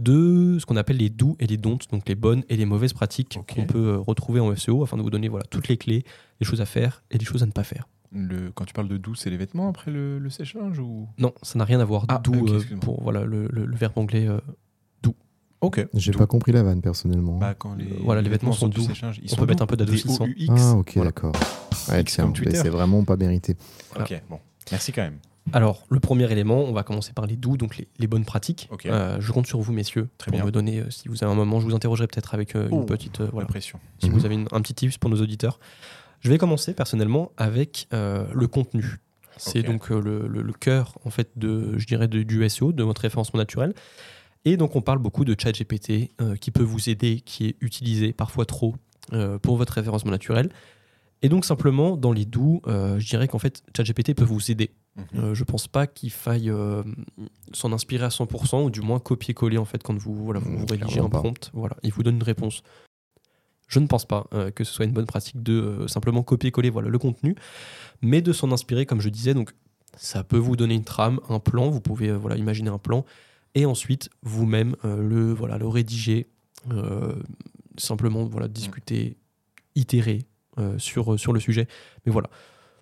de 0.00 0.56
ce 0.58 0.66
qu'on 0.66 0.76
appelle 0.76 0.96
les 0.96 1.08
do 1.10 1.36
et 1.38 1.46
les 1.46 1.56
don'ts, 1.56 1.86
donc 1.92 2.08
les 2.08 2.14
bonnes 2.16 2.42
et 2.48 2.56
les 2.56 2.66
mauvaises 2.66 2.92
pratiques 2.92 3.38
qu'on 3.54 3.64
peut 3.64 3.78
euh, 3.94 3.98
retrouver 3.98 4.40
en 4.40 4.54
SEO 4.56 4.82
afin 4.82 4.96
de 4.96 5.02
vous 5.02 5.10
donner 5.10 5.28
voilà, 5.28 5.44
toutes 5.50 5.68
les 5.68 5.76
clés, 5.76 6.04
les 6.40 6.46
choses 6.46 6.60
à 6.60 6.66
faire 6.66 7.04
et 7.12 7.18
les 7.18 7.24
choses 7.24 7.42
à 7.42 7.46
ne 7.46 7.52
pas 7.52 7.62
faire. 7.62 7.88
Le, 8.12 8.50
quand 8.52 8.64
tu 8.64 8.72
parles 8.72 8.88
de 8.88 8.96
doux, 8.96 9.14
c'est 9.14 9.30
les 9.30 9.36
vêtements 9.36 9.68
après 9.68 9.90
le, 9.90 10.18
le 10.18 10.30
sèche-linge 10.30 10.78
ou? 10.80 11.08
Non, 11.18 11.32
ça 11.42 11.58
n'a 11.58 11.64
rien 11.64 11.78
à 11.80 11.84
voir 11.84 12.04
Ah, 12.08 12.20
euh, 12.28 12.56
excuse-moi. 12.56 12.80
pour 12.80 13.02
voilà, 13.02 13.24
le, 13.24 13.48
le- 13.50 13.66
le 13.66 13.76
verbe 13.76 13.96
anglais 13.98 14.26
euh, 14.28 14.38
Ok. 15.64 15.86
J'ai 15.94 16.12
pas 16.12 16.26
compris 16.26 16.52
la 16.52 16.62
vanne 16.62 16.80
personnellement. 16.80 17.38
Bah, 17.38 17.54
quand 17.54 17.74
les, 17.74 17.84
Euh, 17.84 17.96
voilà, 18.02 18.22
les 18.22 18.28
vêtements 18.30 18.52
sont 18.52 18.68
doux. 18.68 18.82
ils 18.82 19.24
On 19.24 19.28
sont 19.28 19.36
peut 19.36 19.46
mettre 19.46 19.62
un 19.62 19.66
peu 19.66 19.76
d'adoucissant. 19.76 20.26
Ah 20.50 20.72
ok, 20.72 20.92
voilà. 20.96 21.10
d'accord. 21.10 21.32
Ouais, 21.88 22.02
tiens, 22.04 22.32
c'est 22.52 22.68
vraiment 22.68 23.04
pas 23.04 23.16
mérité. 23.16 23.56
Ok, 23.98 24.20
bon. 24.30 24.38
Merci 24.70 24.92
quand 24.92 25.02
même. 25.02 25.18
Alors, 25.52 25.84
le 25.90 26.00
premier 26.00 26.30
élément, 26.32 26.60
on 26.64 26.72
va 26.72 26.82
commencer 26.84 27.12
par 27.12 27.26
les 27.26 27.36
doux, 27.36 27.58
donc 27.58 27.76
les, 27.76 27.86
les 27.98 28.06
bonnes 28.06 28.24
pratiques. 28.24 28.66
Ok. 28.72 28.86
Euh, 28.86 29.18
je 29.20 29.30
compte 29.30 29.46
sur 29.46 29.60
vous, 29.60 29.72
messieurs, 29.74 30.08
Très 30.16 30.30
pour 30.30 30.38
bien. 30.38 30.46
me 30.46 30.50
donner, 30.50 30.80
euh, 30.80 30.90
si 30.90 31.08
vous 31.08 31.22
avez 31.22 31.30
un 31.30 31.36
moment, 31.36 31.60
je 31.60 31.66
vous 31.66 31.74
interrogerai 31.74 32.06
peut-être 32.06 32.32
avec 32.32 32.56
euh, 32.56 32.68
Oh, 32.70 32.80
une 32.80 32.86
petite. 32.86 33.20
euh, 33.20 33.28
voilà, 33.30 33.46
pression. 33.46 33.78
si 33.98 34.08
Mhm. 34.08 34.16
vous 34.16 34.24
avez 34.24 34.34
une- 34.36 34.48
un 34.52 34.62
petit 34.62 34.72
tips 34.72 34.96
pour 34.96 35.10
nos 35.10 35.20
auditeurs. 35.20 35.60
Je 36.20 36.30
vais 36.30 36.38
commencer 36.38 36.72
personnellement 36.72 37.30
avec 37.36 37.88
euh, 37.92 38.24
le 38.32 38.46
contenu. 38.46 39.00
C'est 39.36 39.62
donc 39.62 39.90
euh, 39.90 40.00
le, 40.00 40.26
le- 40.28 40.40
le 40.42 40.52
cœur, 40.54 40.96
en 41.04 41.10
fait, 41.10 41.28
de, 41.36 41.76
je 41.76 41.86
dirais, 41.86 42.08
de- 42.08 42.22
du 42.22 42.48
SEO, 42.48 42.72
de 42.72 42.82
votre 42.82 43.02
référencement 43.02 43.36
naturel. 43.38 43.74
Et 44.44 44.56
donc, 44.56 44.76
on 44.76 44.82
parle 44.82 44.98
beaucoup 44.98 45.24
de 45.24 45.34
ChatGPT 45.38 46.12
euh, 46.20 46.36
qui 46.36 46.50
peut 46.50 46.62
vous 46.62 46.90
aider, 46.90 47.20
qui 47.20 47.46
est 47.46 47.56
utilisé 47.60 48.12
parfois 48.12 48.44
trop 48.44 48.74
euh, 49.12 49.38
pour 49.38 49.56
votre 49.56 49.72
référencement 49.72 50.10
naturel. 50.10 50.50
Et 51.22 51.28
donc, 51.28 51.44
simplement, 51.44 51.96
dans 51.96 52.12
les 52.12 52.26
doux, 52.26 52.60
euh, 52.66 52.98
je 52.98 53.08
dirais 53.08 53.28
qu'en 53.28 53.38
fait, 53.38 53.62
ChatGPT 53.74 54.14
peut 54.14 54.24
vous 54.24 54.50
aider. 54.50 54.70
Mhm. 54.96 55.04
Euh, 55.16 55.34
je 55.34 55.44
pense 55.44 55.66
pas 55.66 55.86
qu'il 55.86 56.10
faille 56.10 56.52
s'en 57.52 57.72
inspirer 57.72 58.04
à 58.04 58.10
100% 58.10 58.64
ou 58.64 58.70
du 58.70 58.80
moins 58.80 59.00
copier-coller 59.00 59.58
en 59.58 59.64
fait 59.64 59.82
quand 59.82 59.96
vous, 59.98 60.14
voilà, 60.24 60.40
vous, 60.40 60.52
Mm, 60.52 60.56
vous 60.56 60.66
rédigez 60.66 61.00
un 61.00 61.08
prompt. 61.08 61.50
Voilà, 61.52 61.76
il 61.82 61.92
vous 61.92 62.02
donne 62.02 62.16
une 62.16 62.22
réponse. 62.22 62.62
Je 63.68 63.80
ne 63.80 63.86
pense 63.86 64.04
pas 64.04 64.26
euh, 64.32 64.50
que 64.50 64.64
ce 64.64 64.72
soit 64.72 64.84
une 64.84 64.92
bonne 64.92 65.06
pratique 65.06 65.42
de 65.42 65.52
euh, 65.54 65.88
simplement 65.88 66.22
copier-coller 66.22 66.70
voilà, 66.70 66.88
le 66.88 66.98
contenu, 66.98 67.34
mais 68.02 68.22
de 68.22 68.32
s'en 68.32 68.52
inspirer, 68.52 68.86
comme 68.86 69.00
je 69.00 69.08
disais. 69.08 69.34
Donc, 69.34 69.52
ça 69.96 70.24
peut 70.24 70.38
vous 70.38 70.56
donner 70.56 70.74
une 70.74 70.84
trame, 70.84 71.20
un 71.28 71.40
plan. 71.40 71.70
Vous 71.70 71.80
pouvez 71.80 72.10
euh, 72.10 72.16
voilà, 72.16 72.36
imaginer 72.36 72.70
un 72.70 72.78
plan 72.78 73.04
et 73.54 73.66
ensuite 73.66 74.10
vous-même 74.22 74.74
euh, 74.84 75.00
le, 75.02 75.32
voilà, 75.32 75.58
le 75.58 75.66
rédiger, 75.68 76.28
euh, 76.70 77.14
simplement 77.76 78.24
voilà, 78.24 78.48
discuter, 78.48 79.16
itérer 79.74 80.20
euh, 80.58 80.78
sur, 80.78 81.18
sur 81.18 81.32
le 81.32 81.40
sujet. 81.40 81.66
Mais 82.06 82.12
voilà. 82.12 82.28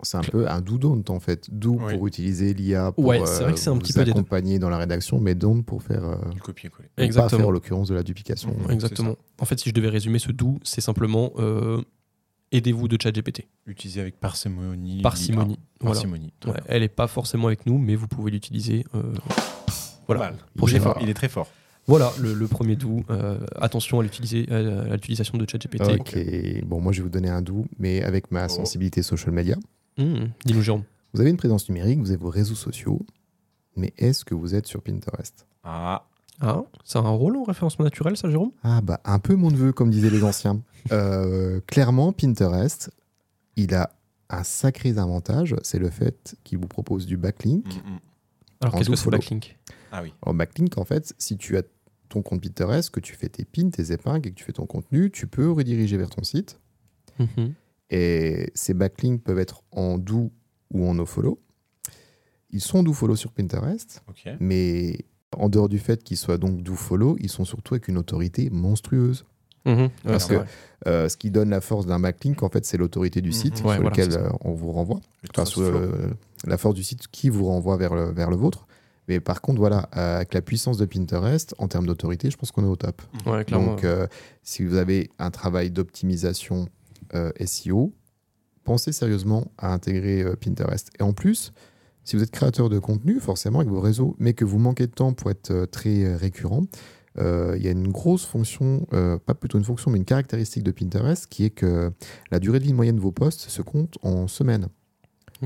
C'est 0.05 0.17
un 0.17 0.21
peu 0.21 0.49
un 0.49 0.59
do 0.59 0.77
don't 0.77 1.03
en 1.07 1.19
fait. 1.21 1.47
Do 1.49 1.77
Oui. 1.79 1.93
pour 1.95 2.07
utiliser 2.07 2.53
l'IA 2.53 2.91
pour 2.91 3.05
Ouais, 3.05 3.21
c'est 3.25 3.43
vrai 3.43 3.53
que 3.53 3.59
c'est 3.59 3.69
un 3.69 3.77
petit 3.77 3.93
peu 3.93 4.01
accompagner 4.01 4.59
dans 4.59 4.69
la 4.69 4.77
rédaction, 4.77 5.17
mais 5.21 5.33
don't 5.33 5.63
pour 5.63 5.81
faire 5.81 6.03
euh, 6.03 6.15
Du 6.31 6.41
copier-coller. 6.41 6.89
pour 6.89 6.95
pas 6.97 7.03
Exactement. 7.03 7.39
faire 7.39 7.47
en 7.47 7.51
l'occurrence 7.51 7.87
de 7.87 7.95
la 7.95 8.03
duplication. 8.03 8.53
Exactement. 8.69 9.15
En 9.39 9.45
fait, 9.45 9.57
si 9.61 9.69
je 9.69 9.73
devais 9.73 9.87
résumer 9.87 10.19
ce 10.19 10.33
doux, 10.33 10.59
c'est 10.63 10.81
simplement 10.81 11.31
euh, 11.39 11.81
aidez-vous 12.51 12.89
de 12.89 12.97
ChatGPT. 13.01 13.47
Utiliser 13.65 14.01
avec 14.01 14.19
parcimonie. 14.19 15.01
Parcimonie. 15.01 15.57
Voilà. 15.79 15.93
Parcimonie. 15.95 16.33
Ouais, 16.47 16.53
elle 16.67 16.81
n'est 16.81 16.89
pas 16.89 17.07
forcément 17.07 17.47
avec 17.47 17.65
nous, 17.65 17.77
mais 17.77 17.95
vous 17.95 18.07
pouvez 18.09 18.29
l'utiliser. 18.31 18.83
euh, 18.95 19.13
Voilà. 20.07 20.21
Pas 20.21 20.29
mal. 20.31 20.39
Prochain 20.57 20.73
il, 20.73 20.77
est 20.77 20.79
fois. 20.81 20.93
fort, 20.93 21.01
il 21.03 21.09
est 21.09 21.13
très 21.13 21.29
fort. 21.29 21.47
Voilà, 21.85 22.11
le, 22.21 22.33
le 22.33 22.47
premier 22.47 22.75
doux. 22.77 23.03
euh, 23.09 23.39
attention 23.57 23.99
à 23.99 24.03
l'utilisation 24.03 25.37
de 25.37 25.45
ChatGPT. 25.49 25.81
Ok, 25.99 26.17
bon, 26.65 26.79
moi 26.79 26.93
je 26.93 26.99
vais 26.99 27.03
vous 27.03 27.09
donner 27.09 27.29
un 27.29 27.41
doux, 27.41 27.65
mais 27.77 28.01
avec 28.03 28.31
ma 28.31 28.45
Oh. 28.45 28.49
sensibilité 28.49 29.03
social 29.03 29.33
media. 29.33 29.57
Mmh, 29.97 30.25
Dis-nous, 30.45 30.61
Jérôme. 30.61 30.83
Vous 31.13 31.19
avez 31.21 31.29
une 31.29 31.37
présence 31.37 31.67
numérique, 31.69 31.99
vous 31.99 32.09
avez 32.09 32.17
vos 32.17 32.29
réseaux 32.29 32.55
sociaux, 32.55 33.01
mais 33.75 33.93
est-ce 33.97 34.23
que 34.25 34.33
vous 34.33 34.55
êtes 34.55 34.65
sur 34.65 34.81
Pinterest? 34.81 35.45
Ah, 35.63 36.05
Ah, 36.41 36.61
c'est 36.83 36.97
un 36.97 37.01
rôle 37.09 37.35
en 37.37 37.43
référencement 37.43 37.83
naturel, 37.85 38.17
ça, 38.17 38.29
Jérôme? 38.29 38.51
Ah 38.63 38.81
bah 38.81 38.99
un 39.05 39.19
peu 39.19 39.35
mon 39.35 39.51
neveu, 39.51 39.71
comme 39.73 39.91
disaient 39.91 40.09
les 40.09 40.23
anciens. 40.23 40.61
Euh, 40.91 41.59
clairement, 41.67 42.11
Pinterest, 42.13 42.91
il 43.55 43.75
a 43.75 43.91
un 44.29 44.43
sacré 44.43 44.97
avantage, 44.97 45.55
c'est 45.63 45.77
le 45.79 45.89
fait 45.89 46.35
qu'il 46.43 46.57
vous 46.57 46.67
propose 46.67 47.05
du 47.05 47.17
backlink. 47.17 47.65
mm, 47.65 47.69
mm. 47.93 47.99
Alors, 48.61 48.75
qu'est-ce 48.75 48.89
que 48.89 48.95
c'est 48.95 49.09
backlink? 49.09 49.57
Ah 49.93 50.03
oui. 50.03 50.13
En 50.23 50.33
backlink, 50.33 50.77
en 50.77 50.83
fait, 50.83 51.13
si 51.17 51.37
tu 51.37 51.55
as 51.57 51.63
ton 52.09 52.21
compte 52.21 52.41
Pinterest, 52.41 52.89
que 52.89 52.99
tu 52.99 53.15
fais 53.15 53.29
tes 53.29 53.45
pins, 53.45 53.69
tes 53.69 53.91
épingles 53.93 54.27
et 54.27 54.31
que 54.31 54.35
tu 54.35 54.43
fais 54.43 54.51
ton 54.51 54.65
contenu, 54.65 55.09
tu 55.09 55.25
peux 55.27 55.49
rediriger 55.49 55.97
vers 55.97 56.09
ton 56.09 56.23
site. 56.23 56.59
Mhm. 57.19 57.53
Et 57.89 58.51
ces 58.55 58.73
backlinks 58.73 59.23
peuvent 59.23 59.39
être 59.39 59.63
en 59.71 59.97
do 59.97 60.31
ou 60.71 60.85
en 60.87 60.95
nofollow. 60.95 61.39
Ils 62.51 62.61
sont 62.61 62.83
do 62.83 62.93
follow 62.93 63.15
sur 63.15 63.31
Pinterest, 63.31 64.03
mais 64.39 65.05
en 65.35 65.49
dehors 65.49 65.69
du 65.69 65.79
fait 65.79 66.03
qu'ils 66.03 66.17
soient 66.17 66.37
donc 66.37 66.61
do 66.61 66.75
follow, 66.75 67.15
ils 67.19 67.29
sont 67.29 67.45
surtout 67.45 67.73
avec 67.73 67.87
une 67.87 67.97
autorité 67.97 68.49
monstrueuse. 68.51 69.25
Mhm. 69.65 69.75
Ouais, 69.83 69.89
Parce 70.03 70.25
que-. 70.25 70.43
Euh, 70.85 71.07
ce 71.07 71.15
qui 71.17 71.31
donne 71.31 71.49
la 71.49 71.61
force 71.61 71.85
d'un 71.85 71.99
backlink, 71.99 72.43
en 72.43 72.49
fait, 72.49 72.65
c'est 72.65 72.77
l'autorité 72.77 73.21
du 73.21 73.29
Mhm. 73.29 73.33
site 73.33 73.53
Ouais, 73.53 73.59
sur 73.75 73.81
voilà, 73.81 73.89
lequel 73.89 74.11
euh, 74.13 74.29
on 74.41 74.53
vous 74.53 74.71
renvoie. 74.73 74.99
Enfin, 75.37 75.61
euh, 75.61 76.09
la 76.45 76.57
force 76.57 76.75
du 76.75 76.83
site 76.83 77.07
qui 77.07 77.29
vous 77.29 77.45
renvoie 77.45 77.77
vers 77.77 77.95
le, 77.95 78.11
vers 78.11 78.29
le 78.29 78.35
vôtre. 78.35 78.67
Mais 79.07 79.19
par 79.19 79.41
contre, 79.41 79.59
voilà, 79.59 79.89
euh, 79.97 80.17
avec 80.17 80.33
la 80.33 80.41
puissance 80.41 80.77
de 80.77 80.85
Pinterest, 80.85 81.53
en 81.57 81.67
termes 81.67 81.85
d'autorité, 81.85 82.29
je 82.29 82.37
pense 82.37 82.51
qu'on 82.51 82.63
est 82.63 82.69
au 82.69 82.75
top. 82.75 83.01
Ouais, 83.25 83.43
clairement. 83.43 83.71
Donc, 83.71 83.83
euh, 83.83 84.07
si 84.43 84.63
vous 84.63 84.75
avez 84.75 85.09
un 85.19 85.31
travail 85.31 85.71
d'optimisation 85.71 86.67
euh, 87.13 87.31
SEO, 87.45 87.93
pensez 88.63 88.91
sérieusement 88.91 89.51
à 89.57 89.73
intégrer 89.73 90.21
euh, 90.21 90.35
Pinterest. 90.35 90.89
Et 90.99 91.03
en 91.03 91.13
plus, 91.13 91.51
si 92.03 92.15
vous 92.15 92.23
êtes 92.23 92.31
créateur 92.31 92.69
de 92.69 92.79
contenu, 92.79 93.19
forcément, 93.19 93.59
avec 93.59 93.71
vos 93.71 93.81
réseaux, 93.81 94.15
mais 94.19 94.33
que 94.33 94.45
vous 94.45 94.59
manquez 94.59 94.87
de 94.87 94.93
temps 94.93 95.13
pour 95.13 95.31
être 95.31 95.65
très 95.65 96.15
récurrent, 96.15 96.63
il 97.17 97.61
y 97.61 97.67
a 97.67 97.71
une 97.71 97.89
grosse 97.89 98.25
fonction, 98.25 98.85
pas 99.25 99.35
plutôt 99.35 99.57
une 99.57 99.63
fonction, 99.63 99.89
mais 99.89 99.99
une 99.99 100.03
caractéristique 100.03 100.63
de 100.63 100.71
Pinterest 100.71 101.27
qui 101.27 101.45
est 101.45 101.51
que 101.51 101.93
la 102.29 102.39
durée 102.39 102.59
de 102.59 102.65
vie 102.65 102.73
moyenne 102.73 102.97
de 102.97 103.01
vos 103.01 103.13
posts 103.13 103.47
se 103.47 103.61
compte 103.61 103.97
en 104.01 104.27
semaines. 104.27 104.67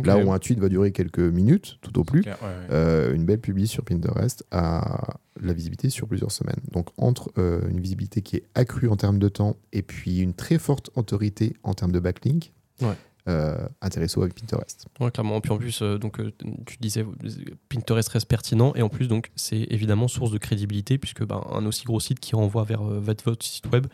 Là 0.05 0.17
où 0.17 0.31
un 0.31 0.39
tweet 0.39 0.59
va 0.59 0.69
durer 0.69 0.91
quelques 0.91 1.19
minutes, 1.19 1.77
tout 1.81 1.97
au 1.99 2.03
plus, 2.03 2.21
Clair, 2.21 2.37
ouais, 2.41 2.47
ouais. 2.47 2.53
euh, 2.71 3.13
une 3.13 3.25
belle 3.25 3.39
publi 3.41 3.67
sur 3.67 3.83
Pinterest 3.83 4.45
a 4.51 5.15
la 5.41 5.53
visibilité 5.53 5.89
sur 5.89 6.07
plusieurs 6.07 6.31
semaines. 6.31 6.59
Donc 6.71 6.89
entre 6.97 7.31
euh, 7.37 7.61
une 7.69 7.79
visibilité 7.79 8.21
qui 8.21 8.37
est 8.37 8.43
accrue 8.55 8.89
en 8.89 8.95
termes 8.95 9.19
de 9.19 9.29
temps 9.29 9.55
et 9.73 9.81
puis 9.81 10.19
une 10.19 10.33
très 10.33 10.57
forte 10.57 10.89
autorité 10.95 11.55
en 11.63 11.73
termes 11.73 11.91
de 11.91 11.99
backlink, 11.99 12.51
Ouais. 12.81 12.93
euh, 13.27 13.57
intéressez-vous 13.81 14.23
avec 14.23 14.35
Pinterest. 14.35 14.87
Ouais, 14.99 15.11
clairement. 15.11 15.41
Puis 15.41 15.51
en 15.51 15.57
plus, 15.57 15.81
euh, 15.81 15.97
donc, 15.97 16.19
euh, 16.19 16.31
tu 16.65 16.77
disais, 16.79 17.05
Pinterest 17.69 18.07
reste 18.09 18.27
pertinent. 18.27 18.73
Et 18.75 18.81
en 18.81 18.89
plus, 18.89 19.07
donc, 19.07 19.31
c'est 19.35 19.67
évidemment 19.69 20.07
source 20.07 20.31
de 20.31 20.37
crédibilité, 20.37 20.97
puisque 20.97 21.23
bah, 21.25 21.41
un 21.51 21.65
aussi 21.65 21.85
gros 21.85 21.99
site 21.99 22.19
qui 22.19 22.35
renvoie 22.35 22.63
vers 22.63 22.83
votre 22.83 23.35
site 23.41 23.65
web, 23.71 23.87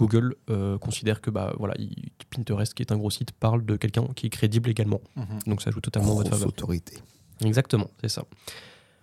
Google 0.00 0.34
euh, 0.48 0.78
considère 0.78 1.20
que 1.20 1.30
bah, 1.30 1.52
voilà, 1.58 1.74
il- 1.78 2.10
Pinterest, 2.34 2.72
qui 2.74 2.82
est 2.82 2.92
un 2.92 2.96
gros 2.96 3.10
site, 3.10 3.32
parle 3.32 3.64
de 3.64 3.76
quelqu'un 3.76 4.06
qui 4.16 4.26
est 4.26 4.30
crédible 4.30 4.70
également. 4.70 5.00
Mhm. 5.16 5.24
Donc 5.46 5.62
ça 5.62 5.70
joue 5.70 5.80
totalement 5.80 6.12
en 6.12 6.14
votre 6.14 6.30
Grosse 6.30 6.40
faveur. 6.40 6.48
autorité. 6.54 6.98
Exactement, 7.44 7.88
c'est 8.00 8.08
ça. 8.08 8.24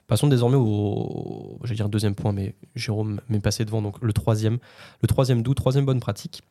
Passons 0.08 0.28
désormais 0.28 0.56
au, 0.58 1.60
dire 1.74 1.90
deuxième 1.90 2.16
point, 2.16 2.32
mais 2.32 2.56
Jérôme 2.76 3.20
m'est 3.30 3.42
passé 3.42 3.66
devant, 3.66 3.82
donc 3.82 4.02
le 4.02 4.14
troisième. 4.14 4.58
Le 5.02 5.08
troisième 5.08 5.44
doux, 5.44 5.54
troisième 5.54 5.86
bonne 5.86 6.00
pratique, 6.00 6.44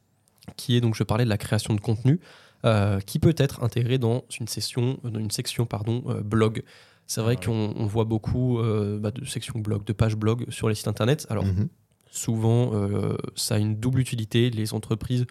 qui 0.57 0.76
est 0.76 0.81
donc, 0.83 0.95
je 0.95 1.03
parlais 1.03 1.25
de 1.25 1.31
la 1.31 1.38
création 1.38 1.75
de 1.75 1.81
contenu, 1.81 2.21
euh, 2.67 3.00
qui 3.00 3.19
peut 3.19 3.35
être 3.38 3.62
intégré 3.62 3.97
dans 3.99 4.25
une 4.38 4.49
session, 4.49 4.99
dans 5.05 5.19
une 5.19 5.31
section 5.31 5.65
pardon, 5.65 6.03
euh, 6.09 6.21
blog. 6.23 6.62
C'est 7.07 7.21
vrai 7.23 7.37
Ah 7.41 7.45
qu'on 7.47 7.73
on 7.76 7.87
voit 7.87 8.05
beaucoup 8.05 8.59
euh, 8.59 8.99
bah, 8.99 9.11
de 9.12 9.25
sections 9.25 9.59
blog, 9.59 9.85
de 9.85 9.93
pages 9.95 10.17
blog 10.17 10.45
sur 10.50 10.69
les 10.69 10.75
sites 10.75 10.88
internet. 10.88 11.26
Alors 11.31 11.45
Mhm. 11.45 11.69
Souvent, 12.11 12.71
euh, 12.75 13.17
ça 13.35 13.57
a 13.57 13.59
une 13.59 13.77
double 13.77 14.01
utilité. 14.01 14.51
Les 14.51 14.75
entreprises 14.75 15.27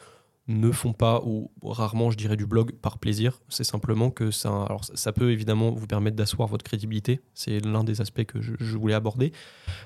ne 0.48 0.72
font 0.72 0.94
pas, 0.94 1.22
ou 1.26 1.50
rarement, 1.64 2.12
je 2.12 2.18
dirais, 2.18 2.38
du 2.38 2.46
blog 2.46 2.74
par 2.74 3.00
plaisir. 3.00 3.42
C'est 3.50 3.64
simplement 3.64 4.12
que 4.12 4.30
ça, 4.30 4.50
alors, 4.66 4.84
ça- 4.86 5.12
peut 5.12 5.32
évidemment 5.32 5.72
vous 5.72 5.88
permettre 5.88 6.16
d'asseoir 6.16 6.48
votre 6.48 6.64
crédibilité. 6.64 7.20
C'est 7.34 7.60
l'un 7.66 7.84
des 7.84 8.00
aspects 8.00 8.24
que 8.26 8.42
je, 8.42 8.54
je 8.60 8.78
voulais 8.78 8.94
aborder. 8.94 9.32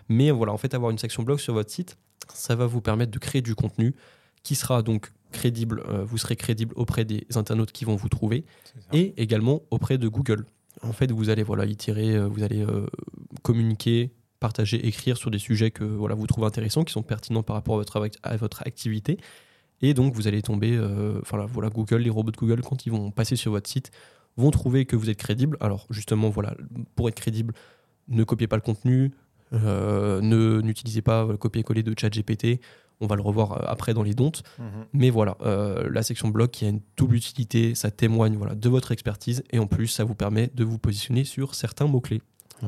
Mais 0.10 0.32
voilà, 0.32 0.52
en 0.52 0.58
fait, 0.58 0.74
avoir 0.74 0.92
une 0.92 0.98
section 0.98 1.24
blog 1.24 1.40
sur 1.40 1.54
votre 1.54 1.72
site, 1.72 1.98
ça 2.34 2.56
va 2.56 2.66
vous 2.66 2.82
permettre 2.82 3.12
de 3.12 3.20
créer 3.20 3.42
du 3.42 3.56
contenu 3.56 3.96
qui 4.44 4.56
sera 4.56 4.82
donc 4.82 5.12
crédible. 5.32 5.82
euh, 5.88 6.04
vous 6.04 6.18
serez 6.18 6.36
crédible 6.36 6.74
auprès 6.76 7.06
des 7.06 7.26
internautes 7.36 7.72
qui 7.72 7.86
vont 7.86 7.96
vous 7.96 8.10
trouver 8.10 8.44
et 8.94 9.14
également 9.22 9.62
auprès 9.72 9.98
de 9.98 10.08
Google. 10.10 10.46
En 10.82 10.92
fait, 10.92 11.10
vous 11.12 11.30
allez 11.30 11.44
voilà, 11.44 11.66
y 11.66 11.76
tirer, 11.78 12.16
euh, 12.16 12.28
vous 12.28 12.44
allez 12.44 12.62
euh, 12.62 12.86
communiquer, 13.44 14.12
partager, 14.40 14.86
écrire 14.88 15.18
sur 15.18 15.32
des 15.32 15.40
sujets 15.40 15.72
que 15.72 15.84
voilà, 15.84 16.16
vous 16.16 16.28
trouvez 16.28 16.48
intéressants, 16.48 16.84
qui 16.84 16.94
sont 16.94 17.04
pertinents 17.04 17.44
par 17.44 17.56
rapport 17.56 17.76
à 17.76 17.78
votre, 17.80 17.98
avec- 17.98 18.16
à 18.24 18.38
votre 18.38 18.62
activité. 18.66 19.18
Et 19.82 19.94
donc, 19.94 20.14
vous 20.14 20.28
allez 20.28 20.42
tomber, 20.42 20.76
euh, 20.76 21.20
enfin 21.22 21.46
voilà, 21.46 21.70
Google, 21.70 21.98
les 21.98 22.10
robots 22.10 22.32
de 22.32 22.38
Google, 22.38 22.62
quand 22.62 22.86
ils 22.86 22.92
vont 22.92 23.12
passer 23.12 23.36
sur 23.36 23.52
votre 23.52 23.70
site, 23.70 23.92
vont 24.38 24.52
trouver 24.52 24.86
que 24.86 24.96
vous 24.96 25.10
êtes 25.10 25.18
crédible. 25.18 25.58
Alors, 25.60 25.88
justement, 25.90 26.30
voilà, 26.30 26.54
pour 26.96 27.08
être 27.10 27.16
crédible, 27.16 27.54
ne 28.08 28.24
copiez 28.24 28.48
pas 28.48 28.56
le 28.56 28.62
contenu, 28.62 29.12
euh, 29.54 30.22
ne 30.22 30.62
n'utilisez 30.62 31.02
pas 31.02 31.26
le 31.26 31.38
copier-coller 31.38 31.84
de 31.84 31.94
ChatGPT. 31.98 32.60
On 33.02 33.08
va 33.08 33.16
le 33.16 33.22
revoir 33.22 33.54
euh, 33.54 33.66
après 33.68 33.94
dans 33.94 34.04
les 34.04 34.14
dontes. 34.14 34.44
Mhm. 34.60 34.66
Mais 34.94 35.10
voilà, 35.10 35.38
euh, 35.42 35.90
la 35.90 36.04
section 36.04 36.28
blog 36.30 36.50
qui 36.52 36.66
a 36.66 36.70
une 36.70 36.82
double 36.98 37.16
utilité, 37.16 37.74
ça 37.76 37.92
témoigne 37.92 38.36
voilà, 38.36 38.56
de 38.56 38.70
votre 38.70 38.92
expertise 38.92 39.44
et 39.52 39.60
en 39.60 39.68
plus, 39.68 39.88
ça 39.88 40.04
vous 40.04 40.16
permet 40.16 40.52
de 40.54 40.64
vous 40.66 40.78
positionner 40.78 41.24
sur 41.24 41.56
certains 41.56 41.88
mots-clés. 41.88 42.22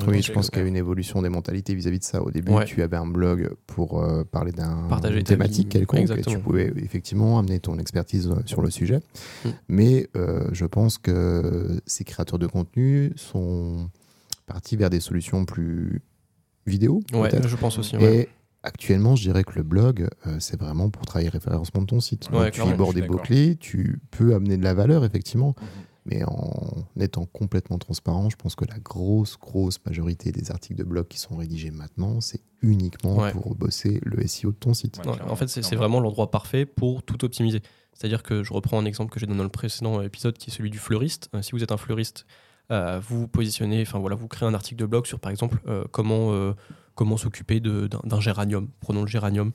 Oui, 0.08 0.22
je 0.22 0.32
pense 0.32 0.50
qu'il 0.50 0.62
y 0.62 0.66
a 0.66 0.68
une 0.68 0.76
évolution 0.76 1.22
des 1.22 1.30
mentalités 1.30 1.74
vis-à-vis 1.76 2.00
de 2.00 2.04
ça. 2.04 2.22
Au 2.22 2.32
début, 2.32 2.52
Ouais. 2.52 2.66
tu 2.66 2.82
avais 2.82 2.98
un 2.98 3.06
blog 3.06 3.50
pour 3.68 4.02
euh, 4.02 4.24
parler 4.24 4.52
d'un 4.52 4.88
thématique 5.24 5.70
quelconque 5.70 6.00
Exactement. 6.02 6.36
et 6.36 6.38
tu 6.38 6.44
pouvais 6.44 6.74
effectivement 6.78 7.40
amener 7.40 7.60
ton 7.60 7.78
expertise 7.78 8.28
euh, 8.30 8.36
sur 8.46 8.62
le 8.62 8.70
sujet. 8.70 9.00
Mm. 9.46 9.50
Mais 9.70 10.08
euh, 10.16 10.48
je 10.54 10.66
pense 10.66 10.98
que 10.98 11.82
ces 11.86 12.04
créateurs 12.04 12.40
de 12.40 12.48
contenu 12.48 13.12
sont 13.16 13.90
partis 14.46 14.76
vers 14.78 14.90
des 14.90 15.00
solutions 15.00 15.46
plus 15.46 16.02
vidéo, 16.66 17.02
Ouais, 17.14 17.30
je 17.46 17.56
pense 17.56 17.78
aussi. 17.80 17.98
ouais. 17.98 18.16
Et 18.18 18.30
actuellement, 18.64 19.16
je 19.16 19.24
dirais 19.24 19.44
que 19.44 19.54
le 19.56 19.64
blog, 19.64 20.08
euh, 20.28 20.36
c'est 20.40 20.60
vraiment 20.60 20.90
pour 20.90 21.06
travailler 21.06 21.30
le 21.30 21.34
référencement 21.34 21.82
de 21.82 21.88
ton 21.88 22.00
site. 22.00 22.30
Donc, 22.32 22.52
tu 22.52 22.62
je 22.62 22.66
suis 22.66 22.94
des 23.02 23.08
mots-clés, 23.08 23.56
tu 23.60 24.00
peux 24.12 24.36
amener 24.36 24.58
de 24.58 24.64
la 24.64 24.74
valeur, 24.74 25.04
effectivement, 25.04 25.56
Mhm. 25.60 25.68
Mais 26.06 26.24
en 26.24 26.86
étant 27.00 27.26
complètement 27.26 27.78
transparent, 27.78 28.30
je 28.30 28.36
pense 28.36 28.56
que 28.56 28.66
la 28.66 28.80
grosse, 28.80 29.38
grosse 29.38 29.80
majorité 29.86 30.32
des 30.32 30.52
articles 30.52 30.76
de 30.80 30.84
blog 30.84 31.08
qui 31.08 31.20
sont 31.20 31.36
rédigés 31.36 31.72
maintenant, 31.72 32.22
c'est 32.22 32.42
uniquement 32.62 33.18
Ouais. 33.18 33.32
pour 33.32 33.56
bosser 33.56 34.00
le 34.04 34.26
SEO 34.28 34.52
de 34.52 34.56
ton 34.58 34.74
site. 34.74 34.98
Ouais, 34.98 35.08
Ouais, 35.08 35.14
clairement, 35.14 35.34
en 35.34 35.36
fait, 35.36 35.48
c'est 35.48 35.76
vraiment 35.76 36.00
l'endroit 36.00 36.32
parfait 36.32 36.66
pour 36.66 37.04
tout 37.04 37.24
optimiser. 37.26 37.62
C'est-à-dire 37.94 38.24
que 38.24 38.44
je 38.44 38.54
reprends 38.54 38.80
un 38.80 38.86
exemple 38.86 39.12
que 39.14 39.20
j'ai 39.20 39.26
donné 39.28 39.38
dans 39.38 39.44
le 39.44 39.50
précédent 39.50 40.02
épisode 40.02 40.38
qui 40.38 40.50
est 40.50 40.54
celui 40.54 40.70
du 40.72 40.80
fleuriste. 40.80 41.30
Euh, 41.36 41.42
si 41.42 41.52
vous 41.52 41.62
êtes 41.64 41.72
un 41.72 41.78
fleuriste, 41.78 42.26
euh, 42.72 43.00
vous 43.08 43.22
vous 43.22 43.28
positionnez, 43.28 43.82
enfin 43.82 44.00
voilà, 44.00 44.16
vous 44.16 44.28
créez 44.28 44.48
un 44.48 44.54
article 44.54 44.80
de 44.80 44.86
blog 44.86 45.06
sur 45.06 45.20
par 45.20 45.30
exemple 45.32 45.60
euh, 45.68 45.84
comment, 45.92 46.32
euh, 46.32 46.54
comment 46.96 47.18
s'occuper 47.18 47.60
d'un 47.60 48.20
géranium. 48.20 48.70
Prenons 48.80 49.02
le 49.02 49.08
géranium. 49.08 49.52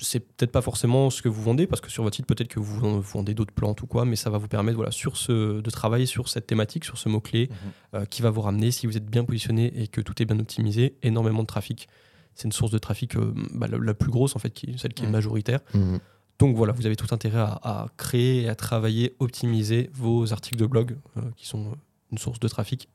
C'est 0.00 0.20
peut-être 0.20 0.52
pas 0.52 0.62
forcément 0.62 1.10
ce 1.10 1.22
que 1.22 1.28
vous 1.28 1.42
vendez 1.42 1.66
parce 1.66 1.80
que 1.80 1.90
sur 1.90 2.04
votre 2.04 2.14
site 2.16 2.26
peut-être 2.26 2.48
que 2.48 2.60
vous 2.60 3.00
vendez 3.00 3.34
d'autres 3.34 3.52
plantes 3.52 3.82
ou 3.82 3.86
quoi, 3.86 4.04
mais 4.04 4.14
ça 4.16 4.30
va 4.30 4.38
vous 4.38 4.46
permettre 4.48 4.76
voilà 4.76 4.92
sur 4.92 5.16
ce 5.16 5.60
de 5.60 5.70
travailler 5.70 6.06
sur 6.06 6.28
cette 6.28 6.46
thématique, 6.46 6.84
sur 6.84 6.96
ce 6.98 7.08
mot 7.08 7.20
clé 7.20 7.48
Mhm. 7.50 7.56
euh, 8.00 8.04
qui 8.04 8.22
va 8.22 8.30
vous 8.30 8.40
ramener, 8.40 8.70
si 8.70 8.86
vous 8.86 8.96
êtes 8.96 9.06
bien 9.06 9.24
positionné 9.24 9.72
et 9.80 9.88
que 9.88 10.00
tout 10.00 10.22
est 10.22 10.24
bien 10.24 10.38
optimisé, 10.38 10.96
énormément 11.02 11.42
de 11.42 11.48
trafic. 11.48 11.88
C'est 12.34 12.44
une 12.44 12.52
source 12.52 12.70
de 12.70 12.78
trafic 12.78 13.16
euh, 13.16 13.34
bah, 13.54 13.66
la, 13.66 13.78
la 13.78 13.94
plus 13.94 14.10
grosse, 14.12 14.36
en 14.36 14.38
fait, 14.38 14.50
qui, 14.50 14.78
celle 14.78 14.94
qui 14.94 15.02
est 15.02 15.06
Mhm. 15.06 15.12
majoritaire. 15.12 15.60
Mhm. 15.74 15.98
Donc 16.38 16.54
voilà, 16.56 16.72
vous 16.72 16.86
avez 16.86 16.94
tout 16.94 17.12
intérêt 17.12 17.40
à, 17.40 17.58
à 17.64 17.86
créer 17.96 18.42
et 18.42 18.48
à 18.48 18.54
travailler, 18.54 19.16
optimiser 19.18 19.90
vos 19.92 20.32
articles 20.32 20.56
de 20.58 20.66
blog, 20.66 20.96
euh, 21.16 21.22
qui 21.34 21.46
sont 21.48 21.72
une 22.12 22.18
source 22.18 22.38
de 22.38 22.46
trafic 22.46 22.88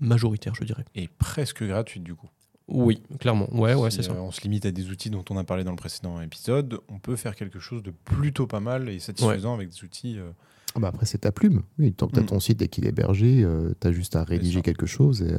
majoritaire, 0.00 0.54
je 0.54 0.64
dirais. 0.64 0.84
Et 0.94 1.08
presque 1.08 1.64
gratuite 1.64 2.02
du 2.04 2.14
coup. 2.14 2.28
Oui, 2.68 3.02
clairement. 3.20 3.46
Ouais, 3.54 3.74
ouais, 3.74 3.90
Si, 3.90 3.98
c'est 3.98 4.02
ça. 4.04 4.12
euh, 4.12 4.20
on 4.20 4.30
se 4.30 4.40
limite 4.40 4.64
à 4.64 4.70
des 4.72 4.88
outils 4.90 5.10
dont 5.10 5.24
on 5.30 5.36
a 5.36 5.44
parlé 5.44 5.64
dans 5.64 5.70
le 5.70 5.76
précédent 5.76 6.20
épisode, 6.22 6.78
on 6.88 6.98
peut 6.98 7.16
faire 7.16 7.36
quelque 7.36 7.58
chose 7.58 7.82
de 7.82 7.90
plutôt 7.90 8.46
pas 8.46 8.60
mal 8.60 8.88
et 8.88 8.98
satisfaisant 9.00 9.54
avec 9.54 9.68
des 9.68 9.84
outils. 9.84 10.18
euh, 10.18 10.30
Ah 10.74 10.80
bah 10.80 10.88
après, 10.88 11.04
c'est 11.06 11.18
ta 11.18 11.30
plume. 11.32 11.62
Oui, 11.78 11.92
tant 11.92 12.06
que 12.08 12.12
tu 12.14 12.20
as 12.20 12.22
Mm. 12.22 12.26
ton 12.26 12.40
site 12.40 12.62
et 12.62 12.68
qu'il 12.68 12.86
est 12.86 12.88
hébergé, 12.88 13.46
tu 13.80 13.86
as 13.86 13.92
juste 13.92 14.16
à 14.16 14.24
rédiger 14.24 14.62
quelque 14.62 14.86
chose. 14.86 15.22
et, 15.22 15.32
euh, 15.32 15.38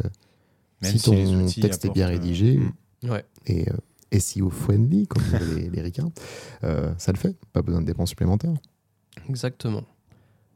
Même 0.82 0.92
si 0.92 1.00
si 1.00 1.12
les 1.12 1.24
ton 1.26 1.44
outils 1.44 1.62
texte 1.62 1.86
est 1.86 1.90
bien 1.90 2.06
euh, 2.08 2.12
rédigé 2.12 2.58
mm. 2.60 3.10
Ouais. 3.10 3.26
et 3.48 3.68
euh, 3.70 4.20
SEO 4.20 4.50
friendly, 4.52 5.08
comme 5.08 5.24
disent 5.24 5.56
les, 5.56 5.70
les 5.70 5.82
ricains, 5.82 6.12
euh, 6.64 6.94
ça 7.00 7.12
le 7.12 7.18
fait. 7.18 7.36
Pas 7.54 7.62
besoin 7.64 7.82
de 7.82 7.88
dépenses 7.88 8.10
supplémentaires. 8.10 8.54
Exactement. 9.30 9.84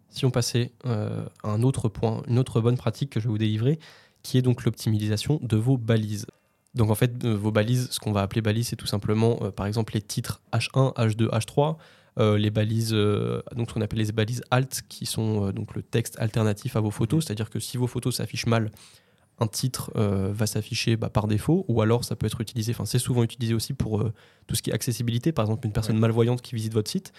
Si 0.10 0.26
on 0.26 0.32
passait 0.32 0.72
euh, 0.86 1.26
à 1.44 1.50
un 1.50 1.62
autre 1.64 1.90
point, 1.90 2.22
une 2.28 2.40
autre 2.40 2.62
bonne 2.62 2.78
pratique 2.78 3.10
que 3.12 3.20
je 3.20 3.26
vais 3.26 3.32
vous 3.32 3.38
délivrer, 3.38 3.80
qui 4.24 4.38
est 4.38 4.42
donc 4.42 4.64
l'optimisation 4.66 5.40
de 5.42 5.58
vos 5.58 5.78
balises. 5.78 6.26
Donc 6.76 6.90
en 6.92 6.96
fait, 6.96 7.24
euh, 7.26 7.34
vos 7.36 7.52
balises, 7.52 7.90
ce 7.92 8.00
qu'on 8.00 8.12
va 8.12 8.22
appeler 8.22 8.42
balises, 8.42 8.68
c'est 8.68 8.76
tout 8.76 8.86
simplement, 8.88 9.40
euh, 9.42 9.52
par 9.52 9.66
exemple, 9.66 9.94
les 9.96 10.02
titres 10.02 10.42
H1, 10.54 10.94
H2, 10.96 11.30
H3, 11.30 11.78
euh, 12.20 12.38
les 12.38 12.50
balises, 12.52 12.94
euh, 12.94 13.42
donc 13.56 13.70
ce 13.70 13.74
qu'on 13.74 13.82
appelle 13.82 14.00
les 14.00 14.12
balises 14.12 14.44
alt, 14.52 14.82
qui 14.88 15.06
sont 15.06 15.48
euh, 15.48 15.52
donc 15.52 15.74
le 15.76 15.82
texte 15.82 16.16
alternatif 16.20 16.76
à 16.76 16.80
vos 16.80 16.92
photos. 16.92 17.26
C'est-à-dire 17.26 17.50
que 17.50 17.60
si 17.60 17.78
vos 17.78 17.88
photos 17.88 18.18
s'affichent 18.18 18.46
mal, 18.46 18.72
un 19.42 19.48
titre 19.48 19.90
va 19.96 20.46
s'afficher 20.46 20.98
bah, 20.98 21.10
par 21.10 21.26
défaut, 21.26 21.64
ou 21.70 21.82
alors 21.82 22.04
ça 22.04 22.18
peut 22.18 22.26
être 22.28 22.42
utilisé, 22.42 22.74
enfin 22.74 22.84
c'est 22.84 23.00
souvent 23.00 23.24
utilisé 23.24 23.54
aussi 23.54 23.74
pour 23.74 24.04
tout 24.48 24.56
ce 24.56 24.62
qui 24.62 24.70
est 24.70 24.74
accessibilité. 24.74 25.32
Par 25.32 25.46
exemple, 25.46 25.66
une 25.66 25.72
personne 25.72 25.96
Ouais. 25.96 26.02
malvoyante 26.02 26.42
qui 26.42 26.56
visite 26.56 26.74
votre 26.74 26.92
site, 26.92 27.14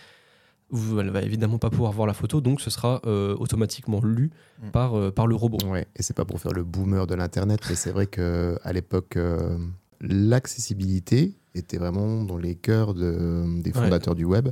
elle 0.73 1.11
va 1.11 1.23
évidemment 1.23 1.59
pas 1.59 1.71
pouvoir 1.71 1.93
voir 1.93 2.07
la 2.07 2.15
photo, 2.15 2.41
donc 2.41 2.61
ce 2.61 2.71
sera 2.71 3.01
euh, 3.07 3.35
automatiquement 3.39 4.01
lu 4.03 4.31
Mm. 4.63 4.71
par, 4.71 4.95
euh, 4.99 5.11
par 5.11 5.27
le 5.27 5.35
robot. 5.35 5.59
Ouais, 5.67 5.87
et 5.97 6.03
c'est 6.03 6.15
pas 6.17 6.25
pour 6.25 6.39
faire 6.41 6.53
le 6.53 6.65
boomer 6.65 7.07
de 7.07 7.15
l'internet, 7.15 7.61
mais 7.69 7.75
c'est 7.75 7.91
vrai 7.93 8.07
que 8.07 8.59
à 8.63 8.73
l'époque, 8.73 9.17
euh, 9.17 9.57
l'accessibilité 10.01 11.35
était 11.55 11.79
vraiment 11.79 12.25
dans 12.25 12.39
les 12.39 12.55
cœurs 12.55 12.95
de- 12.95 13.61
des 13.61 13.71
Ouais. 13.73 13.83
fondateurs 13.83 14.15
du 14.15 14.25
web. 14.25 14.49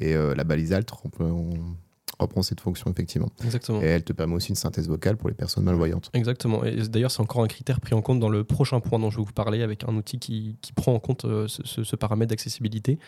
Et 0.00 0.14
euh, 0.14 0.34
la 0.34 0.44
balise 0.44 0.72
alt 0.72 0.88
reprend 2.18 2.42
cette 2.42 2.60
fonction 2.60 2.90
effectivement. 2.90 3.30
Exactement. 3.44 3.80
Et 3.82 3.86
elle 3.86 4.04
te 4.04 4.12
permet 4.12 4.34
aussi 4.34 4.50
une 4.50 4.54
synthèse 4.56 4.88
vocale 4.88 5.16
pour 5.16 5.28
les 5.28 5.34
personnes 5.34 5.64
malvoyantes. 5.64 6.10
Exactement. 6.14 6.64
Et 6.64 6.76
d'ailleurs, 6.88 7.10
c'est 7.10 7.20
encore 7.22 7.42
un 7.42 7.48
critère 7.48 7.80
pris 7.80 7.94
en 7.94 8.02
compte 8.02 8.20
dans 8.20 8.28
le 8.28 8.44
prochain 8.44 8.80
point 8.80 8.98
dont 8.98 9.10
je 9.10 9.16
vais 9.18 9.24
vous 9.24 9.32
parler 9.32 9.62
avec 9.62 9.84
un 9.88 9.94
outil 9.96 10.18
qui, 10.18 10.56
qui 10.62 10.72
prend 10.72 10.94
en 10.94 11.00
compte 11.00 11.24
euh, 11.24 11.48
ce, 11.48 11.62
ce- 11.64 11.84
ce 11.84 11.96
paramètre 11.96 12.30
d'accessibilité. 12.30 12.98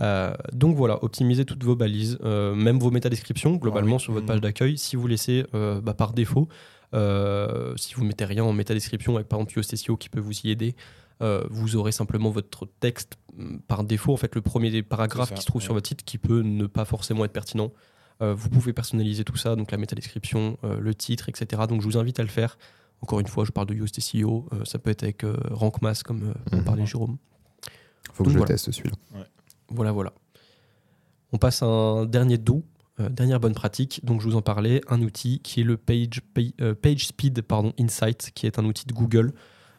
Euh, 0.00 0.34
donc 0.52 0.76
voilà, 0.76 1.02
optimisez 1.02 1.44
toutes 1.44 1.64
vos 1.64 1.74
balises, 1.76 2.18
euh, 2.22 2.54
même 2.54 2.78
vos 2.78 2.90
métadescriptions, 2.90 3.56
globalement 3.56 3.96
oui. 3.96 4.00
sur 4.00 4.12
votre 4.12 4.24
Mhm. 4.24 4.28
page 4.28 4.40
d'accueil. 4.40 4.76
Si 4.78 4.94
vous 4.96 5.06
laissez 5.06 5.46
euh, 5.54 5.80
bah, 5.80 5.94
par 5.94 6.12
défaut, 6.12 6.48
euh, 6.94 7.74
si 7.76 7.94
vous 7.94 8.04
mettez 8.04 8.24
rien 8.24 8.44
en 8.44 8.52
métadescription 8.52 9.16
avec 9.16 9.28
par 9.28 9.38
exemple 9.38 9.54
Yoast 9.56 9.74
SEO 9.74 9.96
qui 9.96 10.08
peut 10.08 10.20
vous 10.20 10.38
y 10.44 10.50
aider, 10.50 10.74
euh, 11.22 11.44
vous 11.50 11.76
aurez 11.76 11.92
simplement 11.92 12.30
votre 12.30 12.68
texte 12.80 13.16
mm, 13.36 13.58
par 13.68 13.84
défaut, 13.84 14.12
en 14.12 14.16
fait 14.18 14.34
le 14.34 14.42
premier 14.42 14.70
des 14.70 14.82
paragraphes 14.82 15.28
C'est 15.28 15.34
ça, 15.34 15.36
qui 15.36 15.42
se 15.42 15.46
trouve 15.46 15.62
sur 15.62 15.72
votre 15.74 15.88
site 15.88 16.04
qui 16.04 16.18
peut 16.18 16.42
ne 16.42 16.66
pas 16.66 16.84
forcément 16.84 17.24
être 17.24 17.32
pertinent. 17.32 17.72
Euh, 18.22 18.34
vous 18.34 18.48
pouvez 18.50 18.72
personnaliser 18.72 19.24
tout 19.24 19.36
ça, 19.36 19.56
donc 19.56 19.70
la 19.72 19.78
métadescription, 19.78 20.58
euh, 20.64 20.78
le 20.78 20.94
titre, 20.94 21.28
etc. 21.28 21.62
Donc 21.68 21.80
je 21.80 21.86
vous 21.86 21.96
invite 21.98 22.20
à 22.20 22.22
le 22.22 22.28
faire. 22.28 22.58
Encore 23.02 23.20
une 23.20 23.26
fois, 23.26 23.44
je 23.44 23.50
parle 23.50 23.66
de 23.66 23.74
Yoast 23.74 23.98
SEO, 24.00 24.46
euh, 24.52 24.64
ça 24.64 24.78
peut 24.78 24.90
être 24.90 25.02
avec 25.02 25.22
euh, 25.24 25.36
RankMass 25.50 26.02
comme 26.02 26.22
euh, 26.30 26.34
on 26.52 26.56
Mhm. 26.58 26.64
parlait 26.64 26.86
Jérôme. 26.86 27.16
Faut 28.12 28.24
que 28.24 28.30
je 28.30 28.36
voilà. 28.38 28.52
le 28.52 28.54
teste 28.54 28.70
celui-là. 28.70 28.96
Voilà, 29.70 29.92
voilà. 29.92 30.12
On 31.32 31.38
passe 31.38 31.62
à 31.62 31.66
un 31.66 32.06
dernier 32.06 32.38
doux, 32.38 32.64
euh, 33.00 33.08
dernière 33.08 33.40
bonne 33.40 33.54
pratique. 33.54 34.04
Donc, 34.04 34.20
je 34.20 34.28
vous 34.28 34.36
en 34.36 34.42
parlais, 34.42 34.80
un 34.88 35.02
outil 35.02 35.40
qui 35.40 35.60
est 35.60 35.64
le 35.64 35.76
Page, 35.76 36.22
euh, 36.60 36.74
pardon, 37.46 37.72
Insight, 37.78 38.30
qui 38.34 38.46
est 38.46 38.58
un 38.58 38.64
outil 38.64 38.86
de 38.86 38.92
Google 38.92 39.32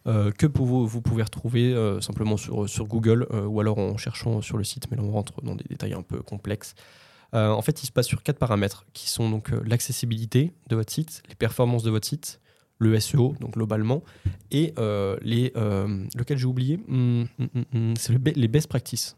euh, 0.08 0.32
que 0.32 0.46
vous, 0.46 1.01
pouvez 1.01 1.24
retrouver 1.24 1.75
simplement 2.01 2.38
sur, 2.38 2.86
Google 2.86 3.27
ou 3.32 3.60
alors 3.60 3.77
en 3.77 3.98
cherchant 3.98 4.41
sur 4.41 4.58
le 4.58 4.63
site, 4.63 4.89
mais 4.89 4.98
là 4.98 5.03
on 5.03 5.12
rentre 5.12 5.41
dans 5.41 5.56
des 5.56 5.65
détails 5.67 5.94
un 5.94 6.01
peu 6.01 6.22
complexes. 6.22 6.75
En 7.34 7.62
fait, 7.62 7.84
il 7.84 7.88
se 7.88 7.91
passe 7.91 8.08
sur 8.08 8.24
quatre 8.24 8.39
paramètres 8.39 8.86
qui 8.94 9.10
sont 9.10 9.29
donc 9.29 9.51
l'accessibilité 9.65 10.53
de 10.70 10.75
votre 10.77 10.94
site, 10.94 11.24
les 11.27 11.35
performances 11.35 11.83
de 11.83 11.92
votre 11.92 12.07
site, 12.07 12.40
le 12.79 12.98
SEO, 13.00 13.35
donc 13.42 13.53
globalement, 13.53 14.01
et 14.51 14.74
les. 15.22 15.51
Lequel 16.16 16.38
j'ai 16.38 16.46
oublié? 16.46 16.79
Hum, 16.88 17.27
hum, 17.40 17.66
hum, 17.74 17.94
C'est 17.98 18.14
les 18.38 18.48
best 18.48 18.68
practices 18.68 19.18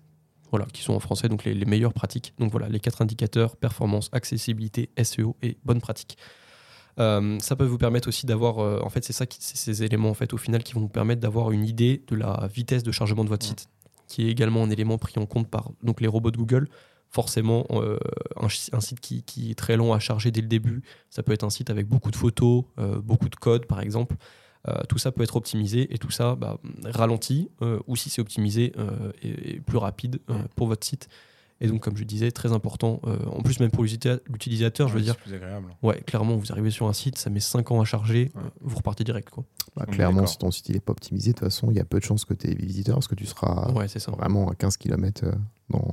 voilà, 0.52 0.66
qui 0.74 0.82
sont 0.82 0.94
en 0.94 1.00
français, 1.00 1.30
donc 1.30 1.44
les, 1.44 1.54
les 1.54 1.66
meilleures 1.66 1.94
pratiques. 1.94 2.34
Donc 2.40 2.52
voilà, 2.52 2.70
les 2.70 2.80
quatre 2.80 3.02
indicateurs, 3.02 3.56
performance, 3.58 4.10
accessibilité, 4.12 4.90
SEO 5.04 5.36
et 5.42 5.58
bonne 5.64 5.80
pratique. 5.82 6.18
Euh, 7.00 7.38
ça 7.40 7.56
peut 7.56 7.66
vous 7.66 7.78
permettre 7.78 8.08
aussi 8.10 8.26
d'avoir, 8.26 8.60
euh, 8.60 8.80
en 8.84 8.90
fait, 8.90 9.04
c'est 9.06 9.14
ça, 9.14 9.26
qui- 9.26 9.38
c'est 9.42 9.56
ces 9.58 9.84
éléments 9.84 10.10
en 10.10 10.14
fait 10.14 10.34
au 10.34 10.38
final 10.38 10.64
qui 10.64 10.74
vont 10.74 10.82
vous 10.82 10.90
permettre 10.90 11.22
d'avoir 11.22 11.52
une 11.52 11.66
idée 11.66 12.04
de 12.08 12.16
la 12.16 12.50
vitesse 12.54 12.84
de 12.84 12.92
chargement 12.92 13.24
de 13.24 13.30
votre 13.30 13.46
Ouais. 13.46 13.50
site, 13.52 13.70
qui 14.08 14.28
est 14.28 14.30
également 14.32 14.64
un 14.64 14.70
élément 14.70 14.98
pris 14.98 15.14
en 15.18 15.26
compte 15.26 15.48
par 15.50 15.72
donc 15.84 16.02
les 16.02 16.08
robots 16.08 16.32
de 16.32 16.38
Google. 16.38 16.68
Forcément, 17.12 17.66
euh, 17.72 17.98
un, 18.36 18.50
site 18.82 19.00
qui, 19.00 19.24
qui 19.24 19.52
est 19.52 19.56
très 19.56 19.78
long 19.78 19.94
à 19.94 20.00
charger 20.00 20.30
dès 20.30 20.42
le 20.42 20.48
début, 20.48 20.84
ça 21.10 21.24
peut 21.24 21.32
être 21.32 21.44
un 21.44 21.50
site 21.50 21.70
avec 21.72 21.88
beaucoup 21.88 22.12
de 22.12 22.16
photos, 22.16 22.66
beaucoup 23.04 23.30
de 23.30 23.36
code 23.36 23.66
par 23.66 23.80
exemple. 23.80 24.16
Euh, 24.67 24.82
tout 24.89 24.98
ça 24.98 25.12
peut 25.13 25.24
être 25.24 25.38
optimisé 25.38 25.93
et 25.93 25.98
tout 25.98 26.12
ça 26.12 26.36
bah, 26.36 26.58
ralenti 26.84 27.50
euh, 27.62 27.80
ou 27.88 27.95
si 27.95 28.10
c'est 28.10 28.19
optimisé 28.22 28.74
euh, 28.78 29.12
et, 29.24 29.52
et 29.56 29.60
plus 29.62 29.78
rapide 29.78 30.19
euh, 30.30 30.34
Ouais. 30.34 30.39
pour 30.56 30.67
votre 30.67 30.86
site. 30.86 31.08
Et 31.62 31.67
donc, 31.67 31.82
comme 31.82 31.95
je 31.98 32.04
disais, 32.06 32.32
très 32.32 32.52
important. 32.54 33.02
euh, 33.06 33.17
en 33.28 33.41
plus, 33.41 33.60
même 33.62 33.72
pour 33.72 33.84
l'utilisateur, 33.84 34.88
je 34.89 34.93
veux 34.93 35.02
dire, 35.02 35.15
C'est 35.15 35.24
plus 35.24 35.34
agréable. 35.36 35.67
ouais, 35.84 36.02
clairement, 36.02 36.36
vous 36.38 36.52
arrivez 36.52 36.72
sur 36.72 36.88
un 36.88 36.93
site, 36.93 37.17
ça 37.17 37.30
met 37.30 37.39
5 37.41 37.72
ans 37.72 37.82
à 37.82 37.86
charger, 37.86 38.32
Ouais. 38.36 38.41
euh, 38.45 38.50
vous 38.62 38.78
repartez 38.78 39.04
direct. 39.04 39.30
Quoi. 39.30 39.43
Bah, 39.76 39.86
clairement, 39.86 40.26
si 40.26 40.38
ton 40.38 40.52
site 40.52 40.69
n'est 40.69 40.80
pas 40.80 40.91
optimisé, 40.91 41.32
de 41.32 41.38
toute 41.38 41.45
façon, 41.48 41.69
il 41.72 41.78
y 41.78 41.80
a 41.82 41.86
peu 41.86 42.00
de 42.00 42.04
chances 42.06 42.24
que 42.26 42.34
tu 42.34 42.50
aies 42.50 42.56
visiteur 42.56 42.95
parce 42.95 43.08
que 43.08 43.15
tu 43.15 43.26
seras 43.26 43.72
ouais, 43.74 43.88
c'est 43.88 44.00
ça. 44.00 44.12
vraiment 44.12 44.50
à 44.50 44.56
15 44.56 44.78
km 44.78 45.26
dans 45.69 45.88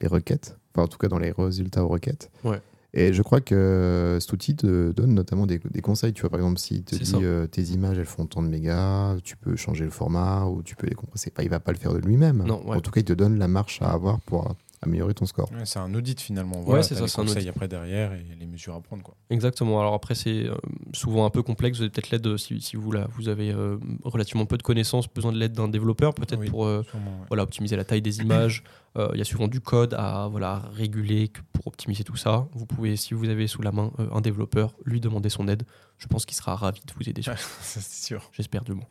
les 0.00 0.08
requêtes, 0.08 0.56
enfin 0.74 0.84
en 0.84 0.88
tout 0.88 0.98
cas 0.98 1.08
dans 1.08 1.18
les 1.18 1.30
résultats 1.32 1.84
aux 1.84 1.88
requêtes. 1.88 2.30
Ouais. 2.42 2.60
Et 2.96 3.12
je 3.12 3.22
crois 3.22 3.40
que 3.40 4.18
cet 4.20 4.32
outil 4.32 4.54
te 4.54 4.92
donne 4.92 5.14
notamment 5.14 5.46
des, 5.46 5.58
des 5.58 5.80
conseils. 5.80 6.12
Tu 6.12 6.20
vois, 6.20 6.30
par 6.30 6.38
exemple, 6.38 6.60
s'il 6.60 6.84
te 6.84 6.94
dit 6.94 7.12
euh, 7.22 7.48
tes 7.48 7.62
images 7.62 7.98
elles 7.98 8.04
font 8.06 8.24
tant 8.24 8.40
de 8.40 8.46
mégas, 8.46 9.16
tu 9.24 9.36
peux 9.36 9.56
changer 9.56 9.84
le 9.84 9.90
format 9.90 10.44
ou 10.44 10.62
tu 10.62 10.76
peux 10.76 10.86
les 10.86 10.94
compresser. 10.94 11.32
Enfin, 11.34 11.42
il 11.42 11.50
va 11.50 11.58
pas 11.58 11.72
le 11.72 11.78
faire 11.78 11.92
de 11.92 11.98
lui-même. 11.98 12.44
Non, 12.46 12.64
ouais. 12.68 12.76
En 12.76 12.80
tout 12.80 12.92
cas, 12.92 13.00
il 13.00 13.04
te 13.04 13.12
donne 13.12 13.36
la 13.36 13.48
marche 13.48 13.82
à 13.82 13.90
avoir 13.90 14.20
pour 14.20 14.46
euh, 14.46 14.54
améliorer 14.84 15.14
ton 15.14 15.26
score. 15.26 15.50
Ouais, 15.52 15.64
c'est 15.66 15.78
un 15.78 15.92
audit 15.94 16.20
finalement. 16.20 16.58
Ouais, 16.60 16.64
Voilà, 16.66 16.82
c'est 16.82 16.94
t'as 16.94 17.00
ça, 17.02 17.08
c'est 17.08 17.20
un 17.20 17.24
audit. 17.36 17.48
après 17.48 17.68
derrière 17.68 18.12
et 18.12 18.24
les 18.38 18.46
mesures 18.46 18.74
à 18.74 18.80
prendre. 18.80 19.02
Quoi. 19.02 19.14
Exactement. 19.30 19.80
Alors 19.80 19.94
après, 19.94 20.14
c'est 20.14 20.44
euh, 20.46 20.54
souvent 20.92 21.24
un 21.26 21.30
peu 21.30 21.42
complexe. 21.42 21.78
Vous 21.78 21.82
avez 21.82 21.90
peut-être 21.90 22.10
l'aide, 22.10 22.26
euh, 22.26 22.36
si, 22.36 22.60
si 22.60 22.76
vous, 22.76 22.92
là, 22.92 23.08
vous 23.16 23.28
avez 23.28 23.50
euh, 23.52 23.76
relativement 24.04 24.46
peu 24.46 24.56
de 24.56 24.62
connaissances, 24.62 25.12
besoin 25.12 25.32
de 25.32 25.38
l'aide 25.38 25.52
d'un 25.52 25.68
développeur, 25.68 26.14
peut-être 26.14 26.40
Oui. 26.40 26.48
pour 26.50 26.64
euh, 26.66 26.82
Sûrement, 26.90 27.10
ouais. 27.20 27.26
voilà, 27.28 27.42
optimiser 27.42 27.76
la 27.76 27.84
taille 27.84 28.02
des 28.02 28.20
images. 28.20 28.62
Euh, 28.96 29.08
Il 29.14 29.18
y 29.18 29.22
a 29.22 29.24
souvent 29.24 29.48
du 29.48 29.60
code 29.60 29.92
à 29.94 30.28
voilà, 30.30 30.62
réguler 30.72 31.28
pour 31.52 31.66
optimiser 31.66 32.04
tout 32.04 32.14
ça. 32.14 32.46
Vous 32.52 32.64
pouvez, 32.64 32.94
si 32.94 33.12
vous 33.12 33.28
avez 33.28 33.48
sous 33.48 33.60
la 33.60 33.72
main 33.72 33.90
euh, 33.98 34.06
un 34.12 34.20
développeur, 34.20 34.76
lui 34.84 35.00
demander 35.00 35.30
son 35.30 35.48
aide. 35.48 35.64
Je 35.98 36.06
pense 36.06 36.24
qu'il 36.24 36.36
sera 36.36 36.54
ravi 36.54 36.80
de 36.86 36.92
vous 36.94 37.08
aider 37.08 37.20
Ouais, 37.26 37.34
c'est 37.60 37.82
sûr. 37.82 38.30
J'espère 38.30 38.62
du 38.62 38.72
moins. 38.74 38.86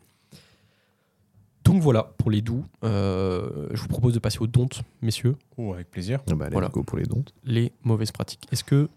Donc 1.64 1.80
voilà 1.82 2.02
pour 2.18 2.30
les 2.30 2.42
doux. 2.42 2.64
Euh, 2.84 3.68
je 3.72 3.80
vous 3.80 3.88
propose 3.88 4.12
de 4.14 4.18
passer 4.18 4.38
aux 4.40 4.46
dontes, 4.46 4.82
messieurs, 5.02 5.36
Oh, 5.56 5.72
avec 5.72 5.90
plaisir. 5.90 6.20
Ah 6.30 6.34
bah, 6.34 6.48
Voilà. 6.52 6.68
go 6.68 6.82
pour 6.82 6.98
les 6.98 7.04
dons. 7.04 7.24
les 7.44 7.72
mauvaises 7.82 8.12
pratiques. 8.12 8.46
Est-ce 8.52 8.64
que, 8.64 8.88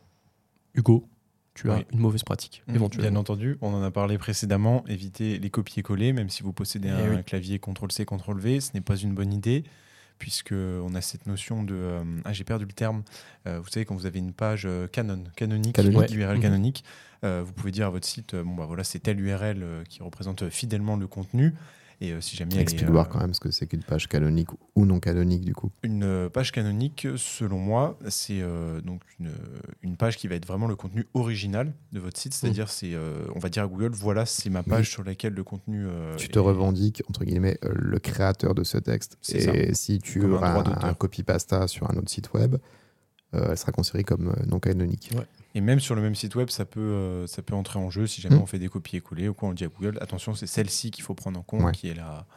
Hugo, 0.74 1.08
tu 1.54 1.72
as 1.72 1.78
Oui. 1.78 1.86
une 1.94 2.00
mauvaise 2.00 2.24
pratique 2.24 2.64
Bien 2.68 2.76
éventuellement 2.76 3.22
entendu, 3.22 3.58
on 3.62 3.74
en 3.74 3.82
a 3.82 3.90
parlé 3.92 4.18
précédemment, 4.18 4.84
éviter 4.88 5.40
les 5.40 5.50
copier-coller, 5.50 6.12
même 6.14 6.30
si 6.30 6.44
vous 6.44 6.52
possédez 6.54 6.90
Eh 6.90 6.92
un 6.92 7.16
oui. 7.16 7.24
clavier 7.24 7.58
CTRL-C, 7.58 8.06
CTRL-V, 8.06 8.60
ce 8.60 8.72
n'est 8.74 8.82
pas 8.82 8.96
une 8.98 9.14
bonne 9.16 9.34
idée, 9.34 9.64
puisque 10.20 10.52
on 10.54 10.94
a 10.94 11.02
cette 11.02 11.26
notion 11.26 11.64
de... 11.64 11.74
euh, 11.74 12.04
ah, 12.26 12.34
j'ai 12.34 12.44
perdu 12.44 12.66
le 12.66 12.74
terme. 12.74 13.04
Euh, 13.48 13.60
vous 13.62 13.70
savez, 13.70 13.86
quand 13.86 13.96
vous 13.96 14.06
avez 14.06 14.20
une 14.20 14.34
page 14.34 14.64
euh, 14.66 14.88
canon, 14.88 15.24
canonique, 15.36 15.74
Canonique. 15.76 16.12
URL 16.14 16.36
Mhm. 16.36 16.42
canonique, 16.42 16.84
euh, 17.24 17.44
vous 17.46 17.54
pouvez 17.54 17.72
dire 17.72 17.88
à 17.88 17.90
votre 17.92 18.06
site, 18.08 18.34
euh, 18.34 18.44
bon 18.44 18.54
bah 18.56 18.66
voilà, 18.68 18.84
c'est 18.84 19.00
telle 19.00 19.20
URL 19.22 19.64
euh, 19.64 19.84
qui 19.86 20.04
représente 20.04 20.50
fidèlement 20.50 20.96
le 20.98 21.08
contenu, 21.08 21.54
et 22.00 22.12
euh, 22.12 22.22
si 22.22 22.36
jamais 22.36 22.52
elle 22.54 22.60
est, 22.60 22.62
Explique-voir 22.64 23.06
euh, 23.06 23.10
quand 23.12 23.20
même 23.20 23.34
ce 23.34 23.40
que 23.40 23.50
c'est 23.52 23.66
qu'une 23.68 23.84
page 23.84 24.08
canonique 24.08 24.50
ou 24.76 24.86
non 24.86 25.00
canonique 25.00 25.44
du 25.44 25.54
coup. 25.56 25.72
Une 25.84 26.04
euh, 26.04 26.30
page 26.30 26.52
canonique, 26.52 27.08
selon 27.18 27.58
moi, 27.58 27.98
c'est 28.10 28.42
donc 28.84 29.02
une, 29.20 29.32
une 29.82 29.98
page 29.98 30.18
qui 30.18 30.28
va 30.28 30.36
être 30.36 30.46
vraiment 30.46 30.68
le 30.68 30.76
contenu 30.76 31.08
original 31.14 31.74
de 31.92 32.00
votre 32.00 32.20
site. 32.20 32.34
C'est-à-dire, 32.34 32.70
c'est, 32.70 32.94
euh, 32.94 33.26
on 33.36 33.40
va 33.40 33.50
dire 33.50 33.64
à 33.64 33.68
Google, 33.68 33.92
voilà, 33.94 34.26
c'est 34.26 34.50
ma 34.50 34.64
page 34.64 34.86
Oui. 34.88 34.92
sur 34.92 35.04
laquelle 35.04 35.34
le 35.34 35.44
contenu. 35.44 35.86
tu 36.18 36.30
te 36.30 36.38
est- 36.38 36.42
revendiques 36.42 37.04
entre 37.10 37.26
guillemets 37.26 37.58
le 37.64 38.00
créateur 38.00 38.54
de 38.54 38.64
ce 38.64 38.78
texte. 38.78 39.18
C'est 39.22 39.38
Et 39.56 39.74
si 39.74 40.00
tu 40.00 40.20
Comme 40.20 40.34
un 40.34 40.38
auras 40.38 40.64
un, 40.86 40.90
un 40.90 40.94
copy-pasta 40.94 41.68
sur 41.68 41.90
un 41.90 41.96
autre 41.98 42.10
site 42.10 42.34
web, 42.34 42.58
euh, 43.34 43.48
elle 43.52 43.58
sera 43.58 43.72
considérée 43.72 44.04
comme 44.04 44.34
non 44.46 44.60
canonique. 44.60 45.12
Ouais. 45.16 45.26
Et 45.58 45.62
même 45.62 45.80
sur 45.80 45.96
le 45.96 46.04
même 46.04 46.14
site 46.14 46.36
web, 46.36 46.50
ça 46.52 46.66
peut, 46.66 46.80
euh, 46.80 47.26
ça 47.26 47.42
peut 47.42 47.56
entrer 47.56 47.80
en 47.80 47.90
jeu 47.90 48.06
si 48.06 48.22
jamais 48.22 48.36
Mm. 48.36 48.42
on 48.42 48.46
fait 48.46 48.60
des 48.60 48.68
copier-coller 48.70 49.28
ou 49.28 49.34
quoi. 49.34 49.50
On 49.50 49.54
dit 49.54 49.64
à 49.64 49.70
Google, 49.70 49.98
attention, 50.02 50.36
c'est 50.36 50.46
celle-ci 50.46 50.92
qu'il 50.92 51.04
faut 51.04 51.16
prendre 51.16 51.40
en 51.40 51.42
compte, 51.42 51.64
Ouais. 51.64 51.72
qui 51.72 51.88
est 51.88 51.96
là. 51.96 52.28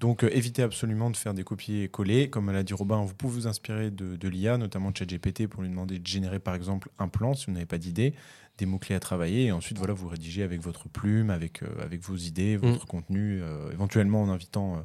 Donc, 0.00 0.24
euh, 0.24 0.30
évitez 0.34 0.62
absolument 0.62 1.10
de 1.10 1.16
faire 1.18 1.34
des 1.34 1.44
copier-coller. 1.44 2.30
Comme 2.30 2.50
l'a 2.50 2.62
dit 2.62 2.72
Robin, 2.72 3.04
vous 3.04 3.12
pouvez 3.14 3.34
vous 3.34 3.46
inspirer 3.46 3.90
de, 3.90 4.16
de 4.16 4.28
l'IA, 4.28 4.56
notamment 4.56 4.90
de 4.90 4.96
ChatGPT, 4.96 5.48
pour 5.48 5.60
lui 5.62 5.68
demander 5.68 5.98
de 5.98 6.06
générer, 6.06 6.38
par 6.38 6.54
exemple, 6.54 6.88
un 6.98 7.08
plan 7.08 7.34
si 7.34 7.44
vous 7.46 7.52
n'avez 7.52 7.66
pas 7.66 7.76
d'idée, 7.76 8.14
des 8.56 8.64
mots-clés 8.64 8.94
à 8.94 9.00
travailler. 9.00 9.44
Et 9.44 9.52
ensuite, 9.52 9.76
voilà, 9.76 9.92
vous 9.92 10.08
rédigez 10.08 10.42
avec 10.42 10.62
votre 10.62 10.88
plume, 10.88 11.28
avec, 11.28 11.62
euh, 11.62 11.66
avec 11.82 12.00
vos 12.00 12.16
idées, 12.16 12.56
votre 12.56 12.86
contenu, 12.86 13.42
éventuellement 13.70 14.22
en 14.22 14.30
invitant 14.30 14.82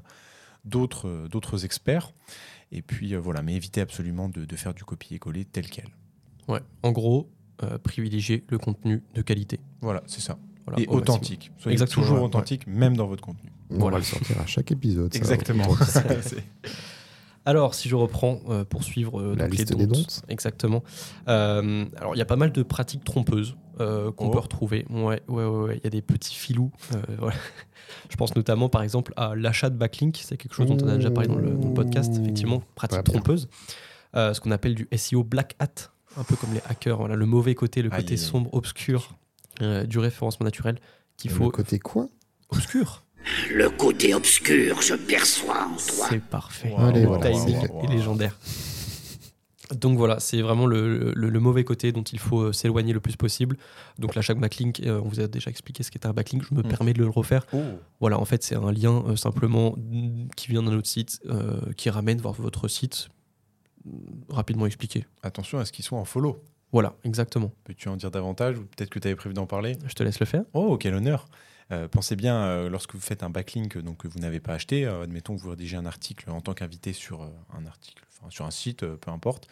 d'autres 0.66 1.28
d'autres 1.32 1.64
experts. 1.64 2.12
Et 2.74 2.82
puis, 2.82 3.16
voilà, 3.16 3.42
mais 3.42 3.56
évitez 3.56 3.80
absolument 3.80 4.28
de, 4.28 4.44
de 4.44 4.56
faire 4.58 4.74
du 4.74 4.84
copier-coller 4.84 5.46
tel 5.46 5.70
quel. 5.70 5.88
Ouais. 6.50 6.60
En 6.84 6.92
gros, 6.92 7.30
euh, 7.64 7.78
privilégiez 7.78 8.44
le 8.50 8.58
contenu 8.58 9.04
de 9.14 9.22
qualité. 9.22 9.60
Voilà, 9.82 10.04
c'est 10.08 10.22
ça. 10.22 10.38
Voilà, 10.66 10.82
Et 10.84 10.88
authentique. 10.88 11.52
Soyez 11.58 11.74
Exactement, 11.74 12.04
toujours 12.06 12.18
ouais, 12.20 12.26
authentique, 12.26 12.68
même 12.68 12.98
dans 12.98 13.08
votre 13.08 13.24
contenu. 13.24 13.52
On 13.70 13.78
Voilà. 13.80 13.96
va 13.96 14.00
le 14.00 14.04
sortir 14.06 14.40
à 14.42 14.46
chaque 14.46 14.72
épisode. 14.72 15.14
ça. 15.14 15.18
Exactement. 15.20 15.68
Alors, 17.46 17.76
si 17.76 17.88
je 17.88 17.96
reprends 17.96 18.40
euh, 18.50 18.66
pour 18.66 18.84
suivre 18.84 19.22
euh, 19.22 19.34
La 19.38 19.46
donc 19.48 19.56
liste 19.56 19.70
les 19.70 19.78
des 19.78 19.88
don'ts, 19.88 19.96
don'ts. 20.02 20.22
exactement. 20.28 20.84
Euh, 21.30 21.86
alors, 21.96 22.14
il 22.14 22.18
y 22.18 22.22
a 22.22 22.26
pas 22.26 22.36
mal 22.36 22.52
de 22.52 22.62
pratiques 22.62 23.06
trompeuses 23.06 23.56
euh, 23.80 24.12
qu'on 24.12 24.28
Oh. 24.28 24.32
peut 24.32 24.40
retrouver. 24.40 24.86
Ouais, 24.90 25.22
ouais, 25.30 25.46
ouais, 25.46 25.46
ouais. 25.46 25.78
Il 25.78 25.84
y 25.86 25.88
a 25.88 25.90
des 25.90 26.02
petits 26.02 26.36
filous. 26.36 26.72
euh, 26.94 27.02
voilà. 27.20 27.38
Je 28.10 28.18
pense 28.18 28.36
notamment, 28.36 28.68
par 28.68 28.84
exemple, 28.84 29.14
à 29.16 29.34
l'achat 29.34 29.70
de 29.70 29.78
backlink. 29.78 30.20
C'est 30.22 30.36
quelque 30.36 30.54
chose 30.56 30.68
dont 30.68 30.78
on 30.84 30.90
a 30.90 30.96
déjà 30.98 31.10
parlé 31.10 31.30
dans 31.30 31.38
le, 31.38 31.52
dans 31.52 31.70
le 31.70 31.74
podcast. 31.74 32.12
Effectivement, 32.22 32.62
pratique 32.76 32.98
Pas 32.98 33.04
bien. 33.04 33.14
trompeuse. 33.14 33.48
Euh, 34.18 34.34
ce 34.34 34.42
qu'on 34.42 34.52
appelle 34.52 34.76
du 34.76 34.90
SEO 34.98 35.24
black 35.24 35.56
hat, 35.60 35.92
un 36.18 36.24
peu 36.24 36.36
comme 36.36 36.54
les 36.54 36.62
hackers. 36.70 36.98
Voilà, 36.98 37.16
le 37.16 37.26
mauvais 37.26 37.56
côté, 37.56 37.82
le 37.82 37.90
côté 37.90 38.02
aïe, 38.04 38.12
aïe. 38.12 38.18
sombre, 38.18 38.54
obscur 38.54 39.16
euh, 39.62 39.86
du 39.86 40.00
référencement 40.00 40.44
naturel 40.46 40.78
qu'il 41.18 41.32
Le 41.32 41.38
faut. 41.38 41.50
côté 41.52 41.80
quoi? 41.80 42.08
Obscur 42.50 43.04
Le 43.54 43.70
côté 43.70 44.14
obscur, 44.14 44.82
je 44.82 44.94
perçois 44.96 45.66
en 45.66 45.76
toi. 45.76 46.08
C'est 46.10 46.22
parfait. 46.24 46.70
Wow, 46.72 46.86
Allez, 46.86 47.02
Le 47.02 47.08
voilà, 47.08 47.30
timing 47.32 47.56
est 47.84 47.88
légendaire. 47.88 48.38
Donc 49.76 49.98
voilà, 49.98 50.18
c'est 50.22 50.42
vraiment 50.42 50.66
le, 50.66 51.12
le- 51.14 51.30
le 51.30 51.40
mauvais 51.42 51.66
côté 51.66 51.92
dont 51.92 52.04
il 52.04 52.20
faut 52.20 52.40
euh, 52.40 52.54
s'éloigner 52.54 52.94
le 52.94 53.02
plus 53.02 53.18
possible. 53.18 53.58
Donc 54.00 54.16
l'achat 54.16 54.34
de 54.34 54.40
backlink, 54.40 54.80
euh, 54.86 55.02
on 55.04 55.10
vous 55.10 55.20
a 55.20 55.28
déjà 55.28 55.50
expliqué 55.52 55.84
ce 55.84 55.92
qu'était 55.92 56.08
un 56.08 56.14
backlink, 56.14 56.44
je 56.50 56.56
me 56.56 56.62
Mm. 56.62 56.70
permets 56.70 56.94
de 56.94 57.00
le 57.00 57.10
refaire. 57.10 57.46
Oh. 57.52 57.58
Voilà, 58.00 58.18
en 58.18 58.24
fait, 58.24 58.44
c'est 58.44 58.56
un 58.56 58.72
lien 58.72 59.04
euh, 59.10 59.18
simplement 59.18 59.76
mm, 59.78 60.30
qui 60.38 60.48
vient 60.52 60.64
d'un 60.64 60.72
autre 60.78 60.88
site, 60.88 61.20
euh, 61.26 61.60
qui 61.76 61.90
ramène 61.90 62.22
vers 62.22 62.32
votre 62.32 62.70
site. 62.70 63.10
Rapidement 64.30 64.66
expliqué. 64.66 65.06
Attention 65.24 65.60
à 65.60 65.66
ce 65.66 65.72
qu'ils 65.72 65.86
soient 65.86 66.00
en 66.00 66.06
follow. 66.06 66.42
Voilà, 66.72 66.96
exactement. 67.04 67.52
Peux-tu 67.64 67.88
en 67.90 67.96
dire 67.96 68.12
davantage 68.12 68.58
ou 68.58 68.64
peut-être 68.66 68.90
que 68.90 69.00
tu 69.00 69.08
avais 69.08 69.16
prévu 69.16 69.34
d'en 69.34 69.46
parler? 69.48 69.78
Je 69.88 69.94
te 69.94 70.04
laisse 70.04 70.20
le 70.20 70.26
faire. 70.26 70.44
Oh, 70.54 70.78
quel 70.78 70.94
honneur 70.96 71.28
Euh, 71.72 71.88
Pensez 71.88 72.16
bien, 72.16 72.36
euh, 72.36 72.70
lorsque 72.70 72.94
vous 72.94 73.02
faites 73.02 73.24
un 73.24 73.30
backlink 73.30 73.78
euh, 73.78 73.82
donc, 73.82 73.98
que 73.98 74.08
vous 74.08 74.20
n'avez 74.20 74.40
pas 74.40 74.54
acheté, 74.54 74.86
euh, 74.86 75.04
admettons 75.04 75.36
que 75.36 75.42
vous 75.42 75.50
rédigez 75.50 75.78
un 75.78 75.86
article 75.86 76.30
en 76.30 76.42
tant 76.42 76.54
qu'invité 76.54 76.94
sur 76.94 77.30
un 77.54 77.66
article, 77.66 78.04
sur 78.30 78.46
un 78.46 78.52
site, 78.52 78.86
peu 78.86 79.12
importe, 79.12 79.48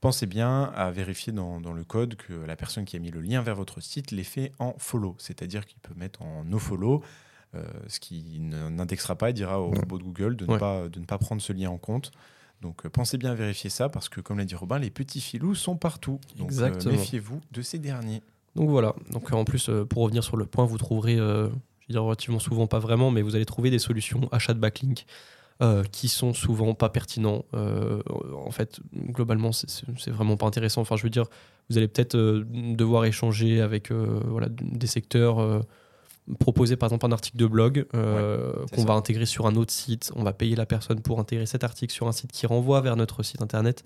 pensez 0.00 0.26
bien 0.26 0.64
à 0.74 0.90
vérifier 0.90 1.32
dans, 1.32 1.60
dans 1.60 1.72
le 1.72 1.84
code 1.84 2.16
que 2.16 2.32
la 2.32 2.56
personne 2.56 2.84
qui 2.84 2.96
a 2.96 2.98
mis 2.98 3.10
le 3.10 3.20
lien 3.20 3.42
vers 3.42 3.54
votre 3.54 3.80
site 3.80 4.10
l'ait 4.10 4.22
fait 4.24 4.52
en 4.58 4.74
follow, 4.78 5.14
c'est-à-dire 5.18 5.64
qu'il 5.66 5.78
peut 5.80 5.94
mettre 5.94 6.20
en 6.22 6.44
no 6.44 6.58
follow, 6.58 7.02
euh, 7.54 7.62
ce 7.86 7.98
qui 8.00 8.40
n'indexera 8.40 9.16
pas 9.16 9.30
et 9.30 9.32
dira 9.32 9.60
au 9.60 9.70
robot 9.70 9.98
de 9.98 10.02
Google 10.04 10.36
de 10.36 10.44
ne, 10.46 10.58
pas, 10.58 10.88
de 10.88 11.00
ne 11.00 11.06
pas 11.06 11.16
prendre 11.18 11.40
ce 11.40 11.52
lien 11.54 11.70
en 11.70 11.78
compte. 11.78 12.10
Donc 12.62 12.84
euh, 12.84 12.88
pensez 12.88 13.18
bien 13.18 13.30
à 13.30 13.34
vérifier 13.34 13.70
ça 13.70 13.88
parce 13.88 14.08
que, 14.08 14.20
comme 14.20 14.38
l'a 14.38 14.44
dit 14.44 14.54
Robin, 14.54 14.78
les 14.78 14.90
petits 14.90 15.20
filous 15.20 15.54
sont 15.54 15.76
partout. 15.76 16.18
Donc 16.36 16.50
euh, 16.52 16.70
méfiez-vous 16.90 17.40
de 17.52 17.62
ces 17.62 17.78
derniers. 17.78 18.22
Donc 18.56 18.68
voilà, 18.70 18.94
donc 19.12 19.32
euh, 19.32 19.36
en 19.36 19.44
plus, 19.44 19.68
euh, 19.68 19.84
pour 19.84 20.02
revenir 20.02 20.24
sur 20.24 20.36
le 20.36 20.44
point, 20.46 20.64
vous 20.64 20.78
trouverez, 20.78 21.16
euh, 21.18 21.48
je 21.48 21.86
vais 21.88 21.92
dire 21.92 22.02
relativement 22.02 22.40
souvent, 22.40 22.66
pas 22.66 22.80
vraiment, 22.80 23.10
mais 23.12 23.22
vous 23.22 23.36
allez 23.36 23.44
trouver 23.46 23.70
des 23.70 23.78
solutions 23.78 24.28
achat 24.32 24.54
de 24.54 24.58
backlink 24.60 25.04
qui 25.90 26.06
sont 26.06 26.34
souvent 26.34 26.72
pas 26.74 26.88
pertinents. 26.88 27.44
En 27.52 28.50
fait, 28.52 28.78
globalement, 28.94 29.50
c'est- 29.50 30.08
vraiment 30.10 30.36
pas 30.36 30.46
intéressant. 30.46 30.82
Enfin, 30.82 30.94
je 30.94 31.02
veux 31.02 31.10
dire, 31.10 31.24
vous 31.68 31.78
allez 31.78 31.88
peut-être 31.88 32.16
devoir 32.16 33.04
échanger 33.06 33.60
avec 33.60 33.90
voilà, 33.90 34.46
des 34.50 34.86
secteurs. 34.86 35.64
Proposer 36.38 36.76
par 36.76 36.88
exemple 36.88 37.06
un 37.06 37.12
article 37.12 37.36
de 37.36 37.46
blog 37.46 37.86
euh, 37.94 38.52
qu'on 38.74 38.84
va 38.84 38.94
intégrer 38.94 39.26
sur 39.26 39.46
un 39.46 39.54
autre 39.56 39.72
site, 39.72 40.12
on 40.14 40.22
va 40.22 40.32
payer 40.32 40.56
la 40.56 40.66
personne 40.66 41.00
pour 41.00 41.20
intégrer 41.20 41.46
cet 41.46 41.64
article 41.64 41.92
sur 41.92 42.08
un 42.08 42.12
site 42.12 42.32
qui 42.32 42.46
renvoie 42.46 42.80
vers 42.80 42.96
notre 42.96 43.22
site 43.22 43.42
internet. 43.42 43.84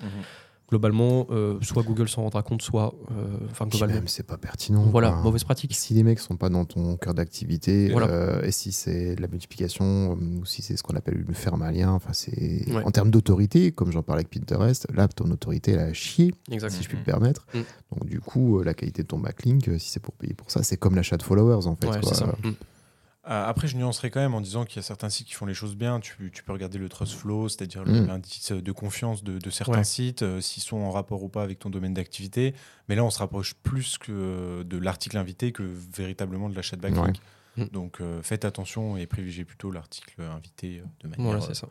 Globalement, 0.72 1.26
euh, 1.30 1.58
soit 1.60 1.82
Google 1.82 2.08
s'en 2.08 2.22
rendra 2.22 2.42
compte, 2.42 2.62
soit 2.62 2.94
euh, 3.10 3.36
enfin 3.50 3.66
globalement. 3.66 3.96
même, 3.96 4.08
c'est 4.08 4.22
pas 4.22 4.38
pertinent. 4.38 4.82
Voilà, 4.84 5.10
quoi. 5.10 5.20
mauvaise 5.20 5.44
pratique. 5.44 5.74
Si 5.74 5.92
les 5.92 6.02
mecs 6.02 6.18
sont 6.18 6.36
pas 6.36 6.48
dans 6.48 6.64
ton 6.64 6.96
cœur 6.96 7.12
d'activité, 7.12 7.90
Voilà. 7.90 8.06
euh, 8.08 8.42
et 8.42 8.52
si 8.52 8.72
c'est 8.72 9.14
de 9.16 9.20
la 9.20 9.28
multiplication, 9.28 10.12
ou 10.14 10.46
si 10.46 10.62
c'est 10.62 10.78
ce 10.78 10.82
qu'on 10.82 10.96
appelle 10.96 11.22
une 11.28 11.34
ferme 11.34 11.60
à 11.60 11.70
lien, 11.70 11.90
enfin 11.90 12.14
c'est 12.14 12.64
Ouais. 12.72 12.82
en 12.86 12.90
termes 12.90 13.10
d'autorité, 13.10 13.70
comme 13.70 13.92
j'en 13.92 14.02
parlais 14.02 14.20
avec 14.20 14.30
Pinterest, 14.30 14.86
là 14.94 15.08
ton 15.08 15.30
autorité 15.30 15.72
elle 15.72 15.80
a 15.80 15.92
chier, 15.92 16.32
Exact. 16.50 16.70
si 16.70 16.82
je 16.82 16.88
puis 16.88 16.96
me 16.96 17.04
permettre. 17.04 17.46
Mm. 17.52 17.58
Donc 17.94 18.08
du 18.08 18.20
coup, 18.20 18.62
la 18.62 18.72
qualité 18.72 19.02
de 19.02 19.08
ton 19.08 19.18
backlink, 19.18 19.64
si 19.78 19.90
c'est 19.90 20.00
pour 20.00 20.14
payer 20.14 20.32
pour 20.32 20.50
ça, 20.50 20.62
c'est 20.62 20.78
comme 20.78 20.94
l'achat 20.94 21.18
de 21.18 21.22
followers 21.22 21.66
en 21.66 21.76
fait. 21.76 21.86
Ouais, 21.88 22.00
quoi. 22.00 22.08
c'est 22.14 22.20
ça. 22.20 22.34
Mm. 22.42 22.52
Euh, 23.28 23.44
Après, 23.46 23.68
je 23.68 23.76
nuancerai 23.76 24.10
quand 24.10 24.18
même 24.20 24.34
en 24.34 24.40
disant 24.40 24.64
qu'il 24.64 24.76
y 24.76 24.78
a 24.80 24.82
certains 24.82 25.08
sites 25.08 25.28
qui 25.28 25.34
font 25.34 25.46
les 25.46 25.54
choses 25.54 25.76
bien. 25.76 26.00
Tu, 26.00 26.32
tu 26.34 26.42
peux 26.42 26.52
regarder 26.52 26.78
le 26.78 26.88
Trust 26.88 27.12
Flow, 27.14 27.48
c'est-à-dire 27.48 27.84
Mm. 27.86 28.06
l'indice 28.08 28.50
de 28.50 28.72
confiance 28.72 29.22
de, 29.22 29.38
de 29.38 29.50
certains 29.50 29.78
Ouais. 29.78 29.84
sites, 29.84 30.22
euh, 30.22 30.40
s'ils 30.40 30.62
sont 30.62 30.78
en 30.78 30.90
rapport 30.90 31.22
ou 31.22 31.28
pas 31.28 31.44
avec 31.44 31.60
ton 31.60 31.70
domaine 31.70 31.94
d'activité. 31.94 32.52
Mais 32.88 32.96
là, 32.96 33.04
on 33.04 33.10
se 33.10 33.20
rapproche 33.20 33.54
plus 33.54 33.96
que 33.98 34.64
de 34.64 34.76
l'article 34.78 35.18
invité 35.18 35.52
que 35.52 35.62
véritablement 35.62 36.48
de 36.48 36.56
l'achat 36.56 36.74
de 36.76 36.80
backlink. 36.82 37.20
Ouais. 37.56 37.64
Mm. 37.64 37.68
Donc, 37.68 38.00
euh, 38.00 38.22
faites 38.22 38.44
attention 38.44 38.96
et 38.96 39.06
privilégiez 39.06 39.44
plutôt 39.44 39.70
l'article 39.70 40.20
invité 40.22 40.80
euh, 40.80 40.84
de 41.04 41.08
manière 41.08 41.24
Voilà, 41.26 41.42
euh, 41.44 41.46
c'est 41.46 41.54
ça. 41.54 41.68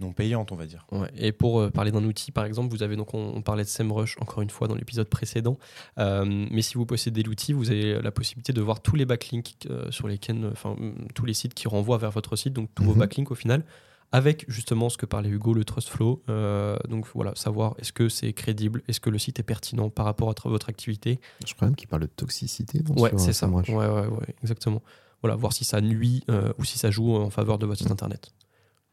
Non 0.00 0.12
payante, 0.12 0.52
on 0.52 0.56
va 0.56 0.66
dire. 0.66 0.86
Ouais. 0.92 1.10
Et 1.16 1.32
pour 1.32 1.60
euh, 1.60 1.70
parler 1.70 1.90
d'un 1.92 2.04
outil, 2.04 2.32
par 2.32 2.44
exemple, 2.44 2.70
vous 2.74 2.82
avez 2.82 2.96
donc 2.96 3.14
on, 3.14 3.32
on 3.36 3.42
parlait 3.42 3.64
de 3.64 3.68
SEMrush 3.68 4.16
encore 4.20 4.42
une 4.42 4.50
fois 4.50 4.66
dans 4.68 4.74
l'épisode 4.74 5.08
précédent. 5.08 5.58
Euh, 5.98 6.24
mais 6.50 6.62
si 6.62 6.74
vous 6.74 6.86
possédez 6.86 7.22
l'outil, 7.22 7.52
vous 7.52 7.70
avez 7.70 8.00
la 8.00 8.10
possibilité 8.10 8.52
de 8.52 8.60
voir 8.60 8.80
tous 8.80 8.96
les 8.96 9.04
backlinks 9.04 9.54
euh, 9.70 9.90
sur 9.90 10.08
lesquels, 10.08 10.44
enfin 10.52 10.74
mm, 10.78 11.08
tous 11.14 11.24
les 11.26 11.34
sites 11.34 11.54
qui 11.54 11.68
renvoient 11.68 11.98
vers 11.98 12.10
votre 12.10 12.36
site, 12.36 12.52
donc 12.54 12.70
tous 12.74 12.84
vos 12.84 12.92
Mhm. 12.92 12.98
backlinks 12.98 13.30
au 13.30 13.34
final, 13.34 13.64
avec 14.12 14.44
justement 14.48 14.88
ce 14.88 14.96
que 14.98 15.06
parlait 15.06 15.28
Hugo, 15.28 15.54
le 15.54 15.64
trust 15.64 15.88
flow. 15.88 16.22
Euh, 16.28 16.76
donc 16.88 17.06
voilà, 17.14 17.32
savoir 17.36 17.74
est-ce 17.78 17.92
que 17.92 18.08
c'est 18.08 18.32
crédible, 18.32 18.82
est-ce 18.88 18.98
que 19.00 19.08
le 19.10 19.18
site 19.18 19.38
est 19.38 19.44
pertinent 19.44 19.88
par 19.90 20.04
rapport 20.04 20.28
à 20.30 20.48
votre 20.48 20.68
activité. 20.68 21.20
Je 21.46 21.54
crois 21.54 21.68
même 21.68 21.76
qu'il 21.76 21.86
parle 21.88 22.02
de 22.02 22.06
toxicité. 22.08 22.80
non, 22.88 23.00
Ouais, 23.00 23.12
c'est 23.18 23.32
ça. 23.32 23.48
Ouais, 23.48 23.62
ouais, 23.70 23.86
ouais, 23.86 24.34
exactement. 24.42 24.82
Voilà, 25.22 25.36
voir 25.36 25.52
si 25.52 25.64
ça 25.64 25.80
nuit 25.80 26.24
euh, 26.30 26.52
ou 26.58 26.64
si 26.64 26.78
ça 26.78 26.90
joue 26.90 27.14
en 27.14 27.30
faveur 27.30 27.58
de 27.58 27.66
votre 27.66 27.78
site 27.78 27.90
internet. 27.90 28.32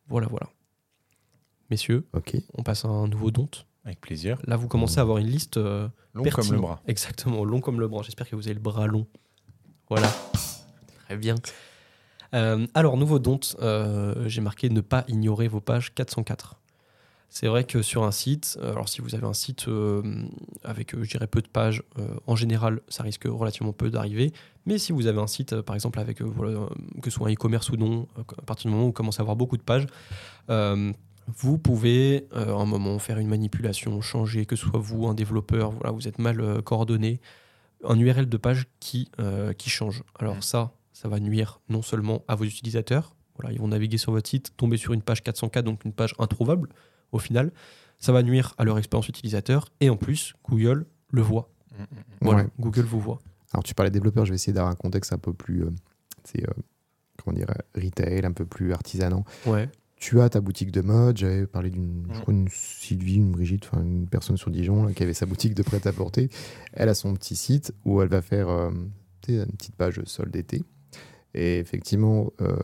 Voilà, 0.09 0.27
voilà. 0.27 0.47
Messieurs, 1.69 2.05
Ok. 2.13 2.35
on 2.53 2.63
passe 2.63 2.85
à 2.85 2.87
un 2.87 3.07
nouveau 3.07 3.31
don. 3.31 3.47
Avec 3.85 4.01
plaisir. 4.01 4.37
Là, 4.45 4.57
vous 4.57 4.67
commencez 4.67 4.99
à 4.99 5.01
avoir 5.01 5.17
une 5.17 5.27
liste 5.27 5.57
euh, 5.57 5.87
Long 6.13 6.23
comme 6.29 6.51
le 6.51 6.59
bras. 6.59 6.81
Exactement, 6.87 7.45
long 7.45 7.61
comme 7.61 7.79
le 7.79 7.87
bras. 7.87 8.03
J'espère 8.03 8.29
que 8.29 8.35
vous 8.35 8.47
avez 8.47 8.53
le 8.55 8.59
bras 8.59 8.85
long. 8.87 9.05
Voilà. 9.89 10.09
Très 11.05 11.15
bien. 11.17 11.35
Euh, 12.33 12.67
alors, 12.73 12.97
nouveau 12.97 13.19
don, 13.19 13.39
euh, 13.61 14.27
j'ai 14.27 14.41
marqué 14.41 14.69
ne 14.69 14.81
pas 14.81 15.05
ignorer 15.07 15.47
vos 15.47 15.61
pages 15.61 15.93
404. 15.93 16.59
C'est 17.29 17.47
vrai 17.47 17.65
que 17.65 17.81
sur 17.81 18.03
un 18.03 18.11
site, 18.11 18.57
alors 18.61 18.87
si 18.89 19.01
vous 19.01 19.13
avez 19.13 19.25
un 19.25 19.33
site 19.33 19.67
euh, 19.67 20.01
avec, 20.63 20.95
je 21.01 21.09
dirais, 21.09 21.27
peu 21.27 21.41
de 21.41 21.47
pages, 21.47 21.83
euh, 21.99 22.07
en 22.25 22.35
général, 22.37 22.81
ça 22.87 23.03
risque 23.03 23.25
relativement 23.25 23.73
peu 23.73 23.89
d'arriver. 23.89 24.31
Mais 24.65 24.77
si 24.77 24.91
vous 24.93 25.07
avez 25.07 25.19
un 25.19 25.27
site, 25.27 25.61
par 25.61 25.75
exemple, 25.75 25.99
avec, 25.99 26.21
euh, 26.21 26.25
voilà, 26.25 26.67
que 27.01 27.09
ce 27.09 27.17
soit 27.17 27.27
un 27.29 27.33
e-commerce 27.33 27.69
ou 27.69 27.75
non, 27.77 28.07
à 28.17 28.41
partir 28.43 28.69
du 28.69 28.73
moment 28.73 28.85
où 28.85 28.87
vous 28.87 28.93
commencez 28.93 29.19
à 29.19 29.23
avoir 29.23 29.35
beaucoup 29.35 29.57
de 29.57 29.61
pages, 29.61 29.85
euh, 30.49 30.91
vous 31.27 31.57
pouvez 31.57 32.27
euh, 32.33 32.55
à 32.55 32.61
un 32.61 32.65
moment 32.65 32.99
faire 32.99 33.19
une 33.19 33.27
manipulation, 33.27 33.99
changer, 34.01 34.45
que 34.45 34.55
ce 34.55 34.65
soit 34.65 34.79
vous, 34.79 35.07
un 35.07 35.13
développeur, 35.13 35.71
voilà, 35.71 35.91
vous 35.91 36.07
êtes 36.07 36.19
mal 36.19 36.39
euh, 36.39 36.61
coordonné, 36.61 37.19
un 37.83 37.99
URL 37.99 38.27
de 38.27 38.37
page 38.37 38.67
qui, 38.79 39.11
euh, 39.19 39.53
qui 39.53 39.69
change. 39.69 40.03
Alors 40.19 40.43
ça, 40.43 40.73
ça 40.93 41.09
va 41.09 41.19
nuire 41.19 41.59
non 41.69 41.81
seulement 41.81 42.23
à 42.27 42.35
vos 42.35 42.45
utilisateurs, 42.45 43.15
voilà, 43.35 43.53
ils 43.53 43.59
vont 43.59 43.67
naviguer 43.67 43.97
sur 43.97 44.11
votre 44.11 44.29
site, 44.29 44.55
tomber 44.57 44.77
sur 44.77 44.93
une 44.93 45.01
page 45.01 45.21
404, 45.21 45.63
donc 45.63 45.85
une 45.85 45.93
page 45.93 46.15
introuvable 46.17 46.69
au 47.11 47.19
final, 47.19 47.51
ça 47.99 48.11
va 48.11 48.23
nuire 48.23 48.53
à 48.57 48.63
leur 48.63 48.77
expérience 48.77 49.07
utilisateur, 49.09 49.69
et 49.79 49.89
en 49.89 49.97
plus, 49.97 50.33
Google 50.49 50.85
le 51.11 51.21
voit. 51.21 51.49
Mm, 51.71 51.81
mm, 51.81 51.83
mm. 51.83 52.03
Voilà, 52.21 52.43
Ouais. 52.43 52.49
Google 52.59 52.81
vous 52.81 52.99
voit. 52.99 53.19
Alors 53.53 53.63
tu 53.63 53.73
parlais 53.73 53.91
développeur, 53.91 54.25
je 54.25 54.31
vais 54.31 54.35
essayer 54.35 54.53
d'avoir 54.53 54.71
un 54.71 54.75
contexte 54.75 55.13
un 55.13 55.17
peu 55.17 55.33
plus, 55.33 55.63
euh, 55.63 55.71
c'est 56.23 56.43
euh, 56.43 56.53
comment 57.23 57.35
dire, 57.37 57.47
euh, 57.49 57.81
retail, 57.81 58.25
un 58.25 58.33
peu 58.33 58.45
plus 58.45 58.73
artisanant. 58.73 59.23
Ouais, 59.45 59.69
Tu 59.99 60.21
as 60.21 60.29
ta 60.29 60.41
boutique 60.41 60.71
de 60.71 60.81
mode, 60.81 61.17
j'avais 61.17 61.47
parlé 61.47 61.71
d'une, 61.71 62.05
je 62.13 62.19
crois, 62.21 62.33
une 62.33 62.47
Sylvie, 62.51 63.15
une 63.15 63.31
Brigitte, 63.31 63.65
enfin 63.71 63.81
une 63.81 64.07
personne 64.07 64.37
sur 64.37 64.51
Dijon 64.51 64.85
là, 64.85 64.93
qui 64.93 65.01
avait 65.01 65.13
sa 65.15 65.25
boutique 65.25 65.55
de 65.55 65.63
prêt-à-porter. 65.63 66.29
Elle 66.73 66.89
a 66.89 66.93
son 66.93 67.13
petit 67.15 67.35
site 67.35 67.73
où 67.83 67.99
elle 68.01 68.09
va 68.09 68.21
faire 68.21 68.47
euh, 68.47 68.69
une 69.27 69.45
petite 69.57 69.75
page 69.75 70.01
solde 70.05 70.31
d'été. 70.31 70.63
Et 71.33 71.57
effectivement, 71.57 72.31
euh, 72.41 72.55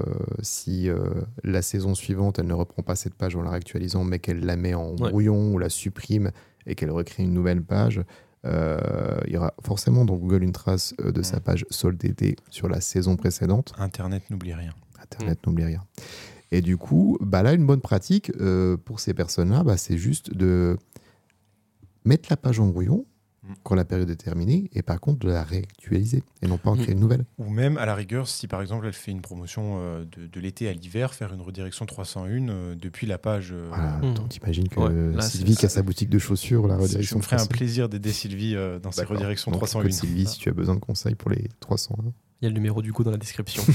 si 0.42 0.90
euh, 0.90 0.98
la 1.44 1.62
saison 1.64 1.96
suivante, 1.96 2.38
elle 2.40 2.48
ne 2.48 2.54
reprend 2.54 2.84
pas 2.84 2.96
cette 2.96 3.16
page 3.16 3.36
en 3.36 3.42
la 3.42 3.50
réactualisant, 3.50 4.04
mais 4.04 4.20
qu'elle 4.20 4.46
la 4.46 4.56
met 4.56 4.74
en 4.76 4.92
Ouais. 4.92 5.10
brouillon 5.10 5.54
ou 5.54 5.58
la 5.58 5.70
supprime 5.70 6.32
et 6.68 6.76
qu'elle 6.76 6.92
recrée 6.92 7.24
une 7.24 7.34
nouvelle 7.34 7.62
page, 7.64 8.02
euh, 8.46 8.78
il 9.26 9.34
y 9.34 9.38
aura 9.38 9.54
forcément 9.64 10.06
dans 10.06 10.16
Google 10.16 10.44
une 10.44 10.52
trace 10.54 10.94
euh, 11.02 11.12
de 11.12 11.22
sa 11.24 11.38
Mhm. 11.38 11.42
page 11.44 11.66
solde 11.72 11.98
d'été 11.98 12.36
sur 12.52 12.70
la 12.70 12.80
saison 12.80 13.16
précédente. 13.16 13.74
Internet 13.80 14.24
n'oublie 14.30 14.54
rien. 14.54 14.74
Internet 15.02 15.40
n'oublie 15.48 15.66
rien. 15.66 15.82
Et 16.56 16.62
du 16.62 16.78
coup, 16.78 17.18
bah 17.20 17.42
là, 17.42 17.54
une 17.54 17.66
bonne 17.66 17.82
pratique 17.82 18.32
euh, 18.40 18.78
pour 18.78 19.00
ces 19.00 19.14
personnes-là, 19.14 19.64
bah, 19.64 19.76
c'est 19.76 19.98
juste 19.98 20.34
de 20.36 20.78
mettre 22.06 22.28
la 22.30 22.38
page 22.38 22.60
en 22.60 22.68
brouillon, 22.68 23.06
Mm. 23.46 23.54
quand 23.64 23.76
la 23.76 23.84
période 23.84 24.10
est 24.10 24.16
terminée 24.16 24.70
et 24.72 24.82
par 24.84 25.02
contre 25.02 25.20
de 25.20 25.30
la 25.30 25.44
réactualiser 25.44 26.24
et 26.42 26.48
non 26.48 26.58
pas 26.58 26.70
en 26.70 26.76
Mm. 26.78 26.80
créer 26.80 26.94
une 26.94 27.02
nouvelle. 27.02 27.26
Ou 27.40 27.50
même, 27.50 27.78
à 27.78 27.86
la 27.86 27.94
rigueur, 27.94 28.30
si 28.30 28.48
par 28.48 28.62
exemple 28.62 28.86
elle 28.88 28.94
fait 28.94 29.12
une 29.12 29.20
promotion 29.20 29.80
euh, 29.82 30.06
de, 30.06 30.28
de 30.28 30.40
l'été 30.40 30.70
à 30.70 30.74
l'hiver, 30.74 31.14
faire 31.14 31.34
une 31.34 31.42
redirection 31.42 31.86
301 31.86 32.48
euh, 32.48 32.76
depuis 32.76 33.06
la 33.06 33.18
page. 33.18 33.50
euh, 33.52 33.66
Voilà, 33.68 34.00
donc 34.16 34.30
t'imagines 34.30 34.70
que 34.70 34.80
Ouais, 34.80 35.16
là, 35.18 35.22
Sylvie 35.24 35.58
qui 35.58 35.66
a 35.66 35.70
sa 35.70 35.82
boutique 35.82 36.10
de 36.10 36.20
chaussures, 36.20 36.68
la 36.68 36.78
je 36.78 36.84
redirection 36.84 37.18
me 37.18 37.22
ferai 37.24 37.36
un 37.36 37.40
301. 37.40 37.58
plaisir 37.58 37.90
d'aider 37.90 38.14
Sylvie 38.14 38.56
euh, 38.56 38.80
dans 38.80 38.92
ses 38.94 39.04
redirections 39.04 39.52
Donc, 39.52 39.60
301. 39.60 39.84
écoute, 39.88 39.94
Sylvie, 40.00 40.26
si 40.26 40.38
tu 40.40 40.48
as 40.48 40.54
besoin 40.54 40.76
de 40.76 40.80
conseils 40.80 41.16
pour 41.16 41.30
les 41.32 41.50
301. 41.60 42.14
Il 42.42 42.46
y 42.46 42.48
a 42.48 42.50
le 42.50 42.54
numéro 42.56 42.82
du 42.82 42.94
go 42.94 43.04
dans 43.04 43.12
la 43.12 43.18
description. 43.18 43.62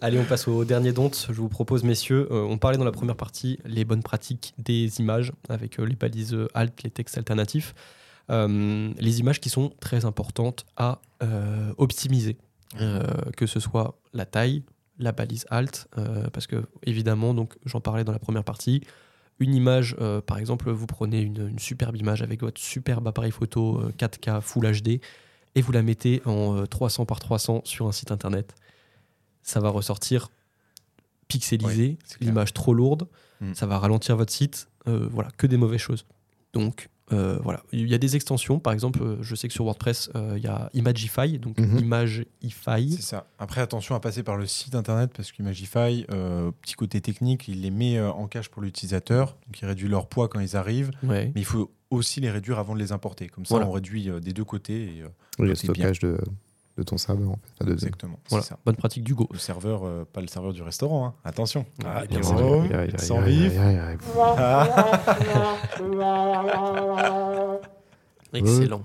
Allez, 0.00 0.18
on 0.18 0.24
passe 0.24 0.48
au 0.48 0.64
dernier 0.64 0.92
dont. 0.92 1.10
Je 1.12 1.32
vous 1.32 1.48
propose, 1.48 1.84
messieurs, 1.84 2.28
euh, 2.30 2.42
on 2.42 2.58
parlait 2.58 2.78
dans 2.78 2.84
la 2.84 2.92
première 2.92 3.16
partie 3.16 3.58
les 3.64 3.84
bonnes 3.84 4.02
pratiques 4.02 4.54
des 4.58 5.00
images 5.00 5.32
avec 5.48 5.78
euh, 5.78 5.84
les 5.84 5.96
balises 5.96 6.36
alt, 6.54 6.82
les 6.82 6.90
textes 6.90 7.18
alternatifs. 7.18 7.74
Euh, 8.30 8.92
les 8.98 9.20
images 9.20 9.40
qui 9.40 9.50
sont 9.50 9.72
très 9.80 10.04
importantes 10.04 10.64
à 10.76 11.00
optimiser, 11.76 12.38
que 13.36 13.46
ce 13.46 13.60
soit 13.60 13.98
la 14.14 14.24
taille, 14.24 14.62
la 14.98 15.12
balise 15.12 15.46
alt, 15.50 15.88
parce 16.32 16.46
que 16.46 16.64
évidemment, 16.84 17.34
j'en 17.66 17.80
parlais 17.80 18.04
dans 18.04 18.12
la 18.12 18.18
première 18.18 18.44
partie. 18.44 18.82
Une 19.40 19.54
image, 19.54 19.96
par 20.26 20.36
exemple, 20.36 20.70
vous 20.70 20.86
prenez 20.86 21.22
une, 21.22 21.58
superbe 21.58 21.96
image 21.96 22.22
avec 22.22 22.42
votre 22.42 22.60
superbe 22.60 23.08
appareil 23.08 23.30
photo 23.30 23.80
euh, 23.80 23.92
4K 23.98 24.42
Full 24.42 24.70
HD 24.82 25.00
et 25.54 25.62
vous 25.62 25.72
la 25.72 25.82
mettez 25.82 26.22
en 26.26 26.58
euh, 26.58 26.66
300 26.66 27.06
par 27.06 27.20
300 27.20 27.62
sur 27.64 27.86
un 27.88 27.92
site 27.92 28.12
internet. 28.12 28.54
Ça 29.42 29.60
va 29.60 29.68
ressortir 29.70 30.28
pixelisé, 31.28 31.98
l'image 32.20 32.52
trop 32.52 32.74
lourde, 32.74 33.08
Mm. 33.40 33.54
ça 33.54 33.66
va 33.66 33.78
ralentir 33.78 34.16
votre 34.16 34.32
site, 34.32 34.68
euh, 34.88 35.08
voilà, 35.10 35.30
que 35.38 35.46
des 35.46 35.56
mauvaises 35.56 35.80
choses. 35.80 36.04
Donc 36.52 36.88
euh, 37.12 37.38
voilà, 37.42 37.62
il 37.72 37.88
y 37.88 37.94
a 37.94 37.98
des 37.98 38.14
extensions, 38.14 38.60
par 38.60 38.72
exemple, 38.72 39.02
euh, 39.02 39.16
je 39.20 39.34
sais 39.34 39.48
que 39.48 39.54
sur 39.54 39.64
WordPress, 39.64 40.10
euh, 40.14 40.34
il 40.36 40.44
y 40.44 40.46
a 40.46 40.70
Imagify, 40.74 41.38
donc 41.40 41.58
Mhm. 41.58 41.78
Imagify. 41.78 42.92
C'est 42.92 43.02
ça. 43.02 43.26
Après, 43.40 43.60
attention 43.60 43.96
à 43.96 44.00
passer 44.00 44.22
par 44.22 44.36
le 44.36 44.46
site 44.46 44.76
internet 44.76 45.10
parce 45.16 45.32
qu'Imagify, 45.32 46.06
euh, 46.12 46.52
petit 46.62 46.74
côté 46.74 47.00
technique, 47.00 47.48
il 47.48 47.62
les 47.62 47.70
met 47.72 48.00
en 48.00 48.28
cache 48.28 48.48
pour 48.48 48.62
l'utilisateur. 48.62 49.36
Donc, 49.46 49.60
il 49.60 49.66
réduit 49.66 49.88
leur 49.88 50.06
poids 50.08 50.28
quand 50.28 50.38
ils 50.38 50.56
arrivent. 50.56 50.92
Ouais. 51.02 51.32
Mais 51.34 51.40
il 51.40 51.44
faut 51.44 51.72
aussi 51.90 52.20
les 52.20 52.30
réduire 52.30 52.60
avant 52.60 52.74
de 52.74 52.78
les 52.78 52.92
importer. 52.92 53.28
Comme 53.28 53.44
ça, 53.44 53.54
Voilà. 53.56 53.66
on 53.68 53.72
réduit 53.72 54.08
euh, 54.08 54.20
des 54.20 54.32
deux 54.32 54.44
côtés. 54.44 54.98
Et, 54.98 55.02
euh, 55.02 55.08
Oui, 55.40 55.48
le 55.48 55.54
bien. 55.54 55.54
stockage 55.56 55.98
de, 55.98 56.16
de 56.76 56.82
ton 56.82 56.96
serveur, 56.96 57.30
en 57.30 57.38
fait. 57.58 57.70
Exactement. 57.70 58.18
Voilà, 58.30 58.44
ça. 58.44 58.58
bonne 58.64 58.76
pratique 58.76 59.04
du 59.04 59.14
Go. 59.14 59.28
Le 59.32 59.38
serveur, 59.38 59.84
euh, 59.84 60.04
pas 60.10 60.20
le 60.20 60.26
serveur 60.28 60.52
du 60.52 60.62
restaurant. 60.62 61.06
hein. 61.06 61.14
Attention. 61.24 61.66
Ah, 61.84 62.04
bien 62.06 62.22
sans 62.98 63.20
vif. 63.20 63.52
Excellent. 68.32 68.84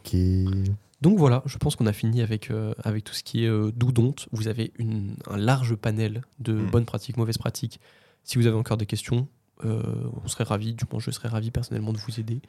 Donc 1.01 1.19
voilà, 1.19 1.43
je 1.45 1.57
pense 1.57 1.75
qu'on 1.75 1.85
a 1.85 1.93
fini 1.93 2.21
avec, 2.21 2.49
euh, 2.49 2.73
avec 2.83 3.03
tout 3.03 3.13
ce 3.13 3.21
qui 3.23 3.45
est 3.45 3.49
euh, 3.49 3.71
doudonte. 3.75 4.27
Vous 4.31 4.47
avez 4.47 4.71
une- 4.79 5.15
un 5.29 5.37
large 5.37 5.75
panel 5.75 6.21
de 6.39 6.53
Mm. 6.53 6.71
bonnes 6.71 6.85
pratiques, 6.85 7.17
mauvaises 7.17 7.37
pratiques. 7.37 7.79
Si 8.23 8.37
vous 8.39 8.47
avez 8.47 8.55
encore 8.57 8.77
des 8.77 8.87
questions, 8.87 9.27
euh, 9.65 9.83
on 10.23 10.27
serait 10.27 10.45
ravis, 10.45 10.73
du 10.73 10.83
moins 10.91 10.99
je 10.99 11.11
serais 11.11 11.27
ravi 11.27 11.51
personnellement 11.51 11.93
de 11.93 11.99
vous 11.99 12.19
aider. 12.19 12.41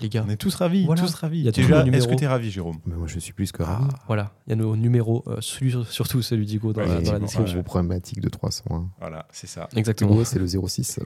Les 0.00 0.08
gars, 0.10 0.24
On 0.26 0.30
est 0.30 0.36
tous 0.36 0.54
ravis. 0.54 0.84
Voilà. 0.84 1.00
Tous 1.00 1.14
ravis. 1.14 1.40
Y 1.40 1.46
a 1.46 1.50
Est-ce 1.50 2.06
que 2.08 2.14
tu 2.14 2.24
es 2.24 2.26
ravi, 2.26 2.50
Jérôme 2.50 2.78
Mais 2.86 2.94
moi, 2.96 3.06
je 3.06 3.18
suis 3.18 3.32
plus 3.32 3.50
que 3.52 3.62
Ah, 3.62 3.76
ravi. 3.76 3.88
voilà, 4.06 4.32
il 4.46 4.50
y 4.50 4.52
a 4.52 4.56
nos 4.56 4.76
numéros, 4.76 5.24
euh, 5.26 5.38
celui- 5.40 5.84
surtout 5.88 6.20
celui 6.22 6.44
d'Igo 6.44 6.72
dans, 6.72 6.82
Ouais, 6.82 6.88
la- 6.88 7.00
dans 7.00 7.12
la 7.12 7.18
description. 7.20 7.56
Vos 7.56 7.62
problématiques 7.62 8.20
de 8.20 8.28
301. 8.28 8.88
Voilà, 9.00 9.26
c'est 9.32 9.46
ça. 9.46 9.68
Exactement. 9.74 10.12
Hugo, 10.12 10.24
c'est 10.24 10.38
le 10.38 10.46
06 10.46 11.00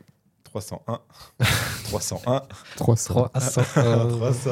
301. 0.45 0.99
301. 1.85 2.43
300. 2.77 3.13
3 3.15 3.31
à 3.35 3.41
100. 3.41 3.63
euh, 3.77 4.09
300. 4.17 4.51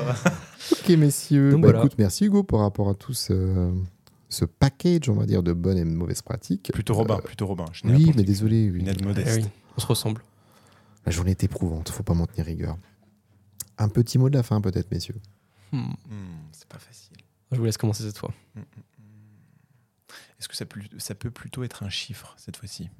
Ok, 0.73 0.88
messieurs. 0.91 1.51
Donc 1.51 1.62
Bah, 1.62 1.69
voilà. 1.69 1.81
écoute, 1.81 1.95
merci 1.99 2.27
Hugo 2.27 2.45
par 2.45 2.61
rapport 2.61 2.88
à 2.91 2.95
tout 2.95 3.14
ce, 3.14 3.73
ce 4.29 4.45
package, 4.45 5.09
on 5.09 5.14
va 5.14 5.27
dire, 5.27 5.43
de 5.43 5.53
bonnes 5.53 5.79
et 5.79 5.85
de 5.85 5.91
mauvaises 5.91 6.23
pratiques. 6.23 6.71
Plutôt 6.73 6.95
Robin, 6.95 7.17
Euh, 7.17 7.23
plutôt 7.23 7.47
Robin. 7.47 7.64
Je 7.73 7.87
n'ai 7.87 7.95
oui, 7.95 8.12
mais 8.14 8.23
désolé. 8.23 8.71
oui. 8.71 8.81
Une 8.81 8.88
aide 8.88 8.99
eh 9.01 9.05
modeste. 9.05 9.41
oui, 9.43 9.49
on 9.77 9.81
se 9.81 9.87
ressemble. 9.87 10.23
La 11.07 11.11
journée 11.12 11.31
est 11.33 11.43
éprouvante, 11.43 11.88
faut 11.88 12.03
pas 12.03 12.14
m'en 12.14 12.27
tenir 12.27 12.45
rigueur. 12.47 12.77
Un 13.79 13.88
petit 13.88 14.19
mot 14.19 14.29
de 14.29 14.37
la 14.37 14.43
fin, 14.43 14.61
peut-être, 14.61 14.91
messieurs. 14.91 15.17
Hmm, 15.73 15.91
Hmm, 16.09 16.38
c'est 16.53 16.69
pas 16.69 16.79
facile. 16.79 17.17
Je 17.53 17.57
vous 17.59 17.64
laisse 17.64 17.77
commencer 17.77 18.03
cette 18.03 18.19
fois. 18.19 18.33
Hmm. 18.55 18.61
Est-ce 20.38 20.49
que 20.49 20.57
ça, 20.57 20.64
peut- 20.67 20.81
ça 20.99 21.14
peut 21.14 21.31
plutôt 21.31 21.62
être 21.64 21.83
un 21.83 21.88
chiffre 21.91 22.35
cette 22.37 22.57
fois-ci? 22.57 22.91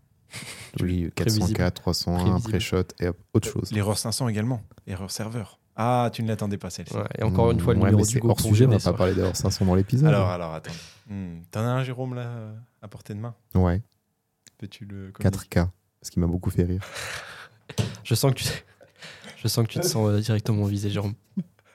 Oui, 0.81 1.09
Prévisible. 1.15 1.47
404, 1.47 1.75
301, 1.75 2.19
Prévisible. 2.25 2.51
pré-shot 2.51 2.83
et 3.01 3.09
autre 3.33 3.49
chose. 3.49 3.71
L'erreur 3.73 3.97
500 3.97 4.29
également. 4.29 4.63
Erreur 4.87 5.11
serveur. 5.11 5.59
Ah, 5.77 6.11
tu 6.13 6.23
ne 6.25 6.29
l'attendais 6.29 6.59
pas 6.59 6.71
celle-ci. 6.71 6.95
Ouais, 6.97 7.05
et 7.17 7.23
encore 7.23 7.53
une 7.53 7.61
fois, 7.61 7.73
le 7.73 7.81
Ouais, 7.81 7.91
numéro 7.91 8.05
du 8.07 8.21
hors 8.25 8.41
sujet, 8.41 8.67
on 8.67 8.73
aider 8.73 8.83
pas 8.83 8.93
parler 8.93 9.15
d'ailleurs 9.15 9.37
500 9.37 9.65
dans 9.65 9.75
l'épisode. 9.77 10.09
Alors, 10.09 10.29
alors, 10.29 10.53
attends. 10.55 10.73
Hmm, 11.09 11.41
T'en 11.53 11.61
as 11.61 11.69
un, 11.71 11.85
Jérôme, 11.85 12.15
là, 12.15 12.53
à 12.83 12.89
portée 12.89 13.15
de 13.15 13.21
main? 13.21 13.35
Ouais, 13.55 13.81
Peux-tu 14.59 14.85
le 14.87 15.13
communiquer 15.13 15.49
4K, 15.61 15.69
ce 16.03 16.11
qui 16.11 16.19
m'a 16.19 16.27
beaucoup 16.27 16.51
fait 16.51 16.65
rire. 16.65 16.83
Je 18.03 18.15
sens 18.17 18.33
que 18.35 18.39
tu, 18.41 18.49
je 19.43 19.49
sens 19.49 19.67
que 19.67 19.73
tu 19.73 19.81
te 19.81 19.87
sens 19.87 20.09
euh, 20.09 20.21
directement 20.21 20.65
visé, 20.65 20.91
Jérôme. 20.91 21.15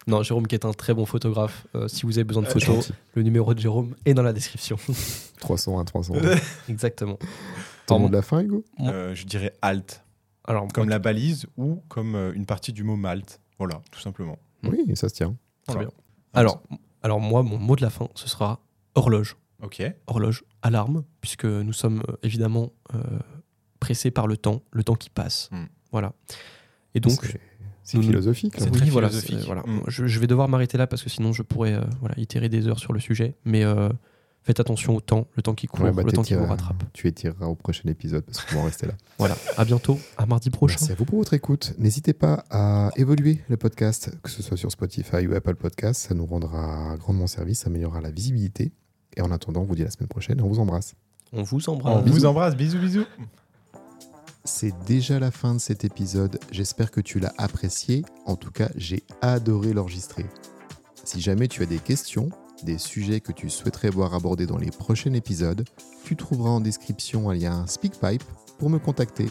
Non, 0.06 0.22
Jérôme 0.22 0.48
qui 0.48 0.56
est 0.56 0.66
un 0.66 0.74
très 0.74 0.94
bon 0.94 1.06
photographe. 1.06 1.66
Euh, 1.76 1.88
si 1.88 2.06
vous 2.06 2.18
avez 2.18 2.26
besoin 2.26 2.44
de 2.44 2.48
Ah, 2.48 2.52
photos, 2.52 2.92
le 3.16 3.24
numéro 3.24 3.54
de 3.54 3.60
Jérôme 3.60 3.96
est 4.06 4.14
dans 4.14 4.22
la 4.24 4.34
description. 4.34 4.78
301, 5.40 5.86
301. 5.86 6.36
Exactement. 6.70 7.18
Mot 7.90 8.10
de 8.10 8.14
la 8.14 8.22
fin, 8.22 8.42
Hugo? 8.42 8.64
Euh, 8.82 9.14
Je 9.16 9.26
dirais 9.26 9.54
alt, 9.62 10.04
Alors, 10.46 10.68
comme 10.74 10.90
la 10.90 11.00
balise 11.00 11.46
ou 11.58 11.82
comme 11.90 12.16
euh, 12.16 12.34
une 12.34 12.46
partie 12.46 12.74
du 12.74 12.84
mot 12.84 12.96
malt. 12.96 13.40
Voilà, 13.60 13.82
tout 13.92 14.00
simplement. 14.00 14.38
Oui, 14.64 14.84
ça 14.96 15.08
se 15.10 15.14
tient. 15.14 15.36
très 15.66 15.74
Voilà. 15.76 15.90
bien. 15.90 15.98
Alors, 16.34 16.64
alors, 17.04 17.20
moi, 17.20 17.44
mon 17.44 17.58
mot 17.58 17.76
de 17.76 17.82
la 17.82 17.90
fin, 17.90 18.08
ce 18.16 18.28
sera 18.28 18.60
horloge. 18.96 19.38
Ok. 19.62 19.82
Horloge, 20.08 20.44
alarme, 20.64 21.04
puisque 21.22 21.46
nous 21.46 21.72
sommes 21.74 22.02
euh, 22.10 22.16
évidemment 22.24 22.72
euh, 22.96 23.00
pressés 23.80 24.12
par 24.12 24.28
le 24.28 24.36
temps, 24.38 24.64
le 24.72 24.84
temps 24.84 24.96
qui 24.96 25.10
passe. 25.10 25.50
Mm. 25.52 25.64
Voilà. 25.92 26.14
Et 26.96 27.00
donc, 27.00 27.38
C'est- 27.84 28.02
philosophique. 28.02 28.54
C'est 28.58 28.66
hein. 28.66 28.70
oui, 28.74 28.80
très 28.80 28.90
voilà, 28.90 29.10
philosophique. 29.10 29.46
voilà. 29.46 29.64
Je, 29.88 30.08
je 30.08 30.20
vais 30.20 30.28
devoir 30.28 30.48
m'arrêter 30.48 30.78
là 30.78 30.88
parce 30.88 31.04
que 31.04 31.10
sinon 31.10 31.34
je 31.34 31.42
pourrais 31.44 31.74
euh, 31.74 31.82
voilà, 32.00 32.16
itérer 32.18 32.50
des 32.50 32.68
heures 32.68 32.80
sur 32.80 32.94
le 32.94 33.00
sujet. 33.00 33.36
Mais 33.46 33.64
euh, 33.64 33.90
faites 34.44 34.60
attention 34.60 34.96
au 34.96 35.02
temps, 35.02 35.28
le 35.36 35.42
temps 35.44 35.54
qui 35.54 35.68
court, 35.68 35.86
Ouais, 35.86 35.92
bah, 35.92 36.04
le 36.04 36.12
temps 36.12 36.22
qui 36.24 36.34
vous 36.34 36.46
rattrape. 36.46 36.84
Tu 36.94 37.08
étireras 37.08 37.46
au 37.48 37.56
prochain 37.56 37.88
épisode 37.90 38.24
parce 38.24 38.42
qu'on 38.44 38.56
va 38.56 38.62
en 38.62 38.66
rester 38.66 38.88
là. 38.88 38.94
Voilà. 39.20 39.36
À 39.58 39.64
bientôt, 39.66 40.00
à 40.18 40.26
mardi 40.26 40.50
prochain. 40.50 40.78
Merci 40.80 40.92
à 40.92 40.96
vous 40.96 41.06
pour 41.06 41.20
votre 41.20 41.34
écoute. 41.34 41.74
N'hésitez 41.78 42.14
pas 42.14 42.44
à 42.50 42.90
évoluer 42.98 43.40
le 43.48 43.58
podcast, 43.58 44.12
que 44.24 44.30
ce 44.30 44.42
soit 44.42 44.58
sur 44.58 44.72
Spotify 44.72 45.28
ou 45.28 45.34
Apple 45.36 45.56
Podcast. 45.56 46.08
Ça 46.08 46.16
nous 46.16 46.26
rendra 46.26 46.96
grandement 46.98 47.28
service, 47.28 47.60
ça 47.60 47.68
améliorera 47.68 48.02
la 48.02 48.12
visibilité. 48.12 48.72
Et 49.16 49.22
en 49.22 49.30
attendant, 49.32 49.62
on 49.62 49.66
vous 49.66 49.76
dit 49.76 49.84
à 49.84 49.86
la 49.86 49.92
semaine 49.92 50.08
prochaine 50.10 50.40
et 50.40 50.42
on 50.42 50.48
vous 50.50 50.60
embrasse. 50.60 50.96
On 51.32 51.44
vous 51.44 51.70
On 51.70 51.74
embrasse. 51.74 52.06
vous 52.08 52.26
embrasse. 52.26 52.56
Bisous, 52.56 52.80
bisous. 52.80 53.06
C'est 54.46 54.74
déjà 54.86 55.20
la 55.20 55.32
fin 55.32 55.54
de 55.54 55.60
cet 55.60 55.86
épisode. 55.86 56.38
J'espère 56.52 56.92
que 56.92 57.00
tu 57.00 57.20
l'as 57.20 57.34
apprécié. 57.38 58.04
En 58.26 58.36
tout 58.36 58.52
cas, 58.52 58.70
j'ai 58.76 59.04
adoré 59.22 59.72
l'enregistrer. 59.72 60.26
Si 61.06 61.22
jamais 61.22 61.48
tu 61.48 61.64
as 61.64 61.66
des 61.66 61.80
questions, 61.80 62.30
des 62.64 62.78
sujets 62.78 63.22
que 63.22 63.32
tu 63.32 63.50
souhaiterais 63.50 63.90
voir 63.90 64.14
abordés 64.14 64.46
dans 64.46 64.58
les 64.58 64.72
prochains 64.72 65.14
épisodes, 65.14 65.64
tu 66.04 66.18
trouveras 66.18 66.50
en 66.50 66.60
description 66.60 67.30
un 67.30 67.36
lien 67.36 67.66
SpeakPipe 67.68 68.24
pour 68.58 68.70
me 68.70 68.80
contacter. 68.80 69.30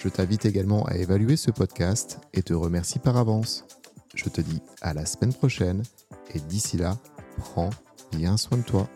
Je 0.00 0.08
t'invite 0.08 0.44
également 0.44 0.84
à 0.86 0.94
évaluer 0.96 1.36
ce 1.36 1.50
podcast 1.50 2.20
et 2.32 2.42
te 2.42 2.54
remercie 2.54 3.00
par 3.00 3.16
avance. 3.16 3.64
Je 4.14 4.28
te 4.28 4.40
dis 4.40 4.60
à 4.80 4.94
la 4.94 5.06
semaine 5.06 5.34
prochaine 5.34 5.82
et 6.34 6.38
d'ici 6.38 6.76
là, 6.76 6.98
prends 7.36 7.70
bien 8.12 8.36
soin 8.36 8.58
de 8.58 8.62
toi. 8.62 8.88